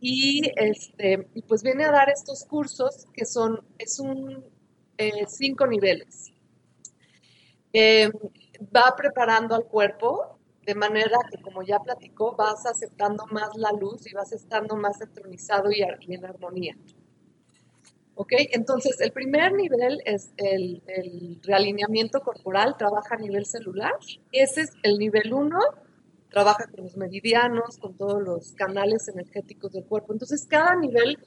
Y, 0.00 0.52
este, 0.56 1.26
pues 1.48 1.62
viene 1.62 1.84
a 1.84 1.90
dar 1.90 2.10
estos 2.10 2.44
cursos 2.44 3.06
que 3.12 3.24
son, 3.24 3.64
es 3.78 3.98
un 3.98 4.53
eh, 4.98 5.24
cinco 5.26 5.66
niveles. 5.66 6.32
Eh, 7.72 8.10
va 8.74 8.94
preparando 8.96 9.54
al 9.54 9.64
cuerpo 9.64 10.38
de 10.64 10.74
manera 10.74 11.18
que, 11.30 11.42
como 11.42 11.62
ya 11.62 11.78
platicó, 11.80 12.34
vas 12.36 12.64
aceptando 12.66 13.26
más 13.26 13.54
la 13.56 13.72
luz 13.72 14.06
y 14.06 14.14
vas 14.14 14.32
estando 14.32 14.76
más 14.76 15.00
entronizado 15.00 15.70
y, 15.70 15.82
en 15.82 16.24
armonía. 16.24 16.76
¿Ok? 18.14 18.32
Entonces, 18.52 19.00
el 19.00 19.12
primer 19.12 19.52
nivel 19.52 20.00
es 20.04 20.32
el, 20.36 20.82
el, 20.86 21.40
realineamiento 21.42 22.20
corporal, 22.20 22.76
trabaja 22.78 23.16
a 23.16 23.18
nivel 23.18 23.44
celular. 23.44 23.92
Ese 24.32 24.62
es 24.62 24.70
el 24.84 24.98
nivel 24.98 25.34
1, 25.34 25.58
trabaja 26.30 26.66
con 26.68 26.84
los 26.84 26.96
meridianos, 26.96 27.76
con 27.78 27.96
todos 27.96 28.22
los 28.22 28.52
canales 28.52 29.08
energéticos 29.08 29.72
del 29.72 29.84
cuerpo. 29.84 30.12
Entonces, 30.12 30.46
cada 30.46 30.76
nivel 30.76 31.18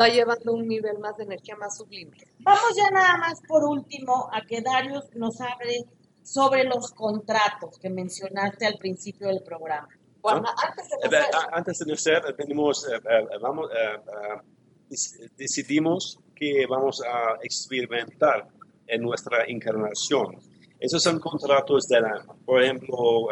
va 0.00 0.08
llevando 0.08 0.52
un 0.52 0.68
nivel 0.68 0.98
más 0.98 1.16
de 1.16 1.24
energía 1.24 1.56
más 1.56 1.76
sublime. 1.76 2.16
Vamos 2.40 2.76
ya 2.76 2.90
nada 2.90 3.16
más 3.18 3.40
por 3.46 3.64
último 3.64 4.28
a 4.32 4.42
que 4.42 4.60
Darius 4.60 5.04
nos 5.14 5.40
hable 5.40 5.86
sobre 6.22 6.64
los 6.64 6.92
contratos 6.92 7.78
que 7.78 7.88
mencionaste 7.88 8.66
al 8.66 8.78
principio 8.78 9.28
del 9.28 9.42
programa. 9.42 9.88
Bueno, 10.20 10.40
¿No? 10.40 10.48
antes 10.48 10.88
de 10.88 11.08
nacer, 11.08 11.34
antes 11.52 11.78
de 11.78 11.86
nacer 11.86 12.36
tenemos, 12.36 12.88
eh, 12.88 12.96
eh, 12.96 13.38
vamos, 13.40 13.70
eh, 13.70 15.28
decidimos 15.36 16.18
que 16.34 16.66
vamos 16.66 17.00
a 17.02 17.38
experimentar 17.42 18.48
en 18.88 19.02
nuestra 19.02 19.44
encarnación. 19.46 20.38
Esos 20.80 21.02
son 21.02 21.20
contratos 21.20 21.86
del 21.86 22.04
alma. 22.04 22.36
Por 22.44 22.62
ejemplo, 22.62 23.22
uh, 23.22 23.28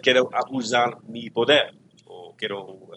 quiero 0.00 0.30
abusar 0.32 1.02
mi 1.08 1.28
poder 1.30 1.74
quiero, 2.36 2.72
uh, 2.72 2.92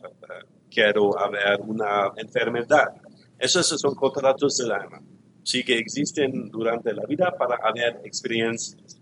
quiero 0.69 1.17
haber 1.17 1.61
una 1.61 2.11
enfermedad. 2.15 2.89
Esos 3.37 3.67
son 3.67 3.95
contratos 3.95 4.57
del 4.57 4.71
alma. 4.71 5.01
Sí 5.43 5.63
que 5.63 5.77
existen 5.77 6.49
durante 6.49 6.93
la 6.93 7.05
vida 7.07 7.33
para 7.37 7.57
haber 7.63 8.01
experiencias. 8.03 8.99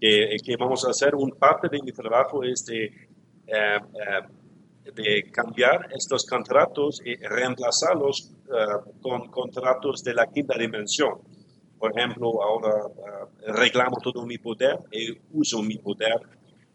Que, 0.00 0.36
que 0.44 0.56
vamos 0.56 0.84
a 0.86 0.90
hacer, 0.90 1.14
un 1.14 1.30
parte 1.32 1.68
de 1.68 1.80
mi 1.82 1.92
trabajo 1.92 2.42
es 2.42 2.64
de 2.64 3.08
de 4.94 5.30
cambiar 5.30 5.88
estos 5.94 6.26
contratos 6.26 7.00
y 7.04 7.14
reemplazarlos 7.16 8.32
con 9.00 9.28
contratos 9.28 10.02
de 10.02 10.14
la 10.14 10.26
quinta 10.26 10.58
dimensión. 10.58 11.20
Por 11.78 11.96
ejemplo, 11.96 12.42
ahora 12.42 12.88
reclamo 13.46 13.98
todo 14.02 14.24
mi 14.26 14.38
poder 14.38 14.78
y 14.90 15.16
uso 15.32 15.62
mi 15.62 15.78
poder 15.78 16.20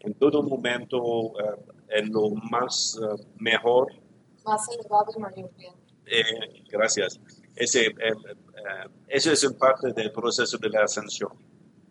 en 0.00 0.14
todo 0.14 0.42
momento 0.42 1.32
en 1.90 2.12
lo 2.12 2.30
más 2.30 2.98
mejor. 3.38 3.92
Más 4.44 4.68
elevado 4.68 5.12
y 5.16 5.20
mayor 5.20 5.50
bien. 5.56 5.74
Eh, 6.06 6.64
gracias. 6.70 7.20
Ese, 7.54 7.86
eh, 7.86 7.92
eh, 7.98 8.88
eso 9.08 9.32
es 9.32 9.44
un 9.44 9.58
parte 9.58 9.92
del 9.92 10.12
proceso 10.12 10.56
de 10.58 10.70
la 10.70 10.84
ascensión. 10.84 11.32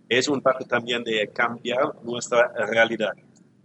Es 0.10 0.28
un 0.28 0.42
parte 0.42 0.66
también 0.66 1.04
de 1.04 1.30
cambiar 1.34 2.04
nuestra 2.04 2.48
realidad 2.66 3.14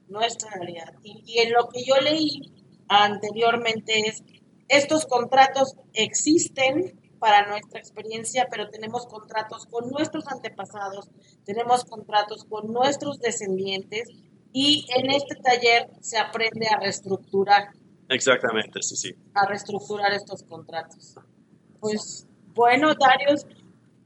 nuestra 0.08 0.50
realidad. 0.50 0.92
Y, 1.02 1.22
y, 1.26 1.38
en 1.38 1.52
lo 1.52 1.68
que 1.68 1.82
yo 1.84 1.96
leí 1.96 2.52
anteriormente 2.86 4.00
es, 4.08 4.22
estos 4.68 5.06
contratos 5.06 5.74
existen 5.94 7.00
para 7.18 7.48
nuestra 7.48 7.78
experiencia, 7.80 8.46
pero 8.50 8.68
tenemos 8.68 9.06
contratos 9.06 9.66
con 9.66 9.88
nuestros 9.90 10.26
antepasados, 10.28 11.08
tenemos 11.44 11.84
contratos 11.84 12.44
con 12.44 12.72
nuestros 12.72 13.20
descendientes 13.20 14.08
y 14.52 14.86
en 14.96 15.10
este 15.10 15.36
taller 15.36 15.90
se 16.00 16.18
aprende 16.18 16.68
a 16.68 16.78
reestructurar. 16.78 17.70
Exactamente, 18.08 18.82
sí, 18.82 18.96
sí. 18.96 19.14
A 19.34 19.46
reestructurar 19.46 20.12
estos 20.12 20.42
contratos. 20.42 21.14
Pues 21.80 22.26
Bueno, 22.54 22.92
Darius, 22.94 23.46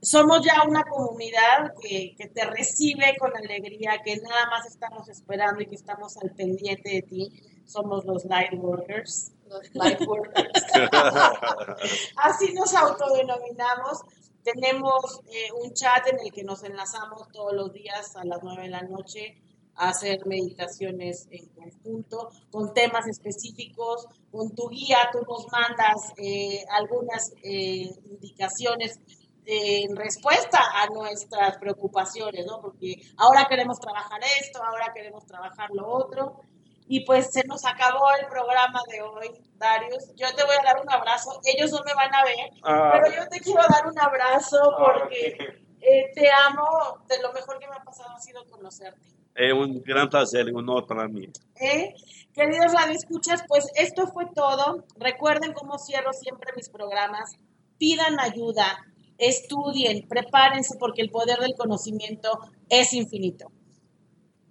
somos 0.01 0.40
ya 0.44 0.62
una 0.68 0.84
comunidad 0.84 1.74
que, 1.80 2.14
que, 2.16 2.28
te 2.28 2.44
recibe 2.44 3.16
con 3.18 3.36
alegría, 3.36 4.01
que 4.05 4.16
nada 4.18 4.47
más 4.51 4.66
estamos 4.66 5.09
esperando 5.09 5.61
y 5.62 5.66
que 5.66 5.74
estamos 5.74 6.16
al 6.18 6.30
pendiente 6.30 6.90
de 6.90 7.03
ti. 7.03 7.42
Somos 7.64 8.05
los 8.05 8.24
light 8.26 8.53
workers. 8.55 9.32
Los 9.49 9.74
light 9.74 10.01
workers. 10.07 10.64
Así 12.16 12.53
nos 12.55 12.72
autodenominamos. 12.72 14.03
Tenemos 14.44 15.22
eh, 15.26 15.49
un 15.61 15.72
chat 15.74 16.07
en 16.07 16.20
el 16.20 16.30
que 16.30 16.44
nos 16.44 16.62
enlazamos 16.62 17.26
todos 17.32 17.53
los 17.53 17.72
días 17.72 18.14
a 18.14 18.24
las 18.24 18.44
9 18.44 18.62
de 18.62 18.68
la 18.68 18.82
noche 18.82 19.42
a 19.77 19.91
hacer 19.91 20.27
meditaciones 20.27 21.29
en 21.31 21.47
conjunto 21.49 22.31
con 22.51 22.72
temas 22.74 23.07
específicos. 23.07 24.07
Con 24.31 24.55
tu 24.55 24.68
guía 24.68 24.99
tú 25.12 25.20
nos 25.29 25.47
mandas 25.51 26.12
eh, 26.16 26.64
algunas 26.70 27.33
eh, 27.43 27.91
indicaciones 28.05 29.01
en 29.47 29.95
respuesta 29.95 30.59
a 30.74 30.87
nuestras 30.89 31.57
preocupaciones, 31.59 32.45
¿no? 32.47 32.61
Porque 32.61 32.97
ahora 33.16 33.47
queremos 33.49 33.79
trabajar 33.79 34.20
esto, 34.41 34.62
ahora 34.62 34.93
queremos 34.93 35.24
trabajar 35.24 35.70
lo 35.72 35.87
otro. 35.89 36.41
Y 36.89 37.05
pues 37.05 37.33
se 37.33 37.43
nos 37.45 37.64
acabó 37.64 38.12
el 38.20 38.27
programa 38.27 38.81
de 38.89 39.03
hoy, 39.03 39.31
Darius. 39.57 40.14
Yo 40.14 40.33
te 40.35 40.45
voy 40.45 40.55
a 40.61 40.64
dar 40.64 40.81
un 40.81 40.91
abrazo. 40.91 41.41
Ellos 41.45 41.72
no 41.72 41.83
me 41.85 41.95
van 41.95 42.14
a 42.14 42.24
ver, 42.24 42.51
ah. 42.62 42.91
pero 42.93 43.14
yo 43.14 43.29
te 43.29 43.41
quiero 43.41 43.62
dar 43.68 43.87
un 43.87 43.99
abrazo 43.99 44.59
ah, 44.62 44.77
porque 44.79 45.37
eh, 45.81 46.12
te 46.14 46.31
amo. 46.31 47.05
De 47.09 47.20
lo 47.20 47.33
mejor 47.33 47.59
que 47.59 47.68
me 47.68 47.74
ha 47.74 47.83
pasado 47.83 48.11
ha 48.14 48.20
sido 48.20 48.45
conocerte. 48.49 49.16
Es 49.37 49.53
un 49.53 49.82
gran 49.82 50.09
placer, 50.09 50.47
un 50.47 50.57
honor 50.59 50.87
para 50.87 51.07
mí. 51.09 51.28
¿Eh? 51.61 51.95
Queridos 52.32 52.72
radioescuchas, 52.72 53.45
pues 53.47 53.66
esto 53.76 54.07
fue 54.07 54.26
todo. 54.34 54.84
Recuerden 54.99 55.53
cómo 55.53 55.78
cierro 55.78 56.12
siempre 56.14 56.53
mis 56.57 56.70
programas. 56.70 57.37
Pidan 57.78 58.18
ayuda, 58.18 58.78
estudien, 59.18 60.09
prepárense 60.09 60.76
porque 60.78 61.03
el 61.03 61.11
poder 61.11 61.39
del 61.39 61.55
conocimiento 61.55 62.39
es 62.70 62.95
infinito. 62.95 63.53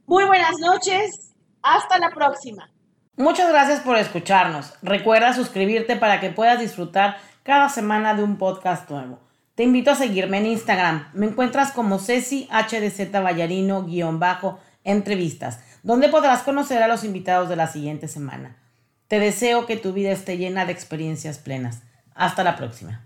Muy 0.06 0.24
buenas 0.26 0.60
noches, 0.60 1.34
hasta 1.64 1.98
la 1.98 2.12
próxima. 2.12 2.72
Muchas 3.18 3.50
gracias 3.50 3.80
por 3.80 3.98
escucharnos. 3.98 4.74
Recuerda 4.84 5.34
suscribirte 5.34 5.96
para 5.96 6.20
que 6.20 6.30
puedas 6.30 6.60
disfrutar 6.60 7.18
cada 7.42 7.70
semana 7.70 8.14
de 8.14 8.22
un 8.22 8.38
podcast 8.38 8.88
nuevo. 8.90 9.20
Te 9.56 9.64
invito 9.64 9.92
a 9.92 9.96
seguirme 9.96 10.38
en 10.38 10.48
Instagram. 10.48 11.10
Me 11.14 11.26
encuentras 11.28 11.72
como 11.72 11.98
Ceci 11.98 12.48
HDZ 12.52 13.10
Ballarino-entrevistas, 14.86 15.60
donde 15.84 16.10
podrás 16.10 16.44
conocer 16.44 16.82
a 16.82 16.88
los 16.88 17.04
invitados 17.04 17.50
de 17.50 17.56
la 17.56 17.68
siguiente 17.68 18.08
semana. 18.08 18.56
Te 19.08 19.20
deseo 19.20 19.66
que 19.66 19.78
tu 19.78 19.94
vida 19.94 20.12
esté 20.12 20.38
llena 20.38 20.66
de 20.66 20.72
experiencias 20.72 21.38
plenas. 21.38 21.82
Hasta 22.14 22.44
la 22.44 22.56
próxima. 22.56 23.05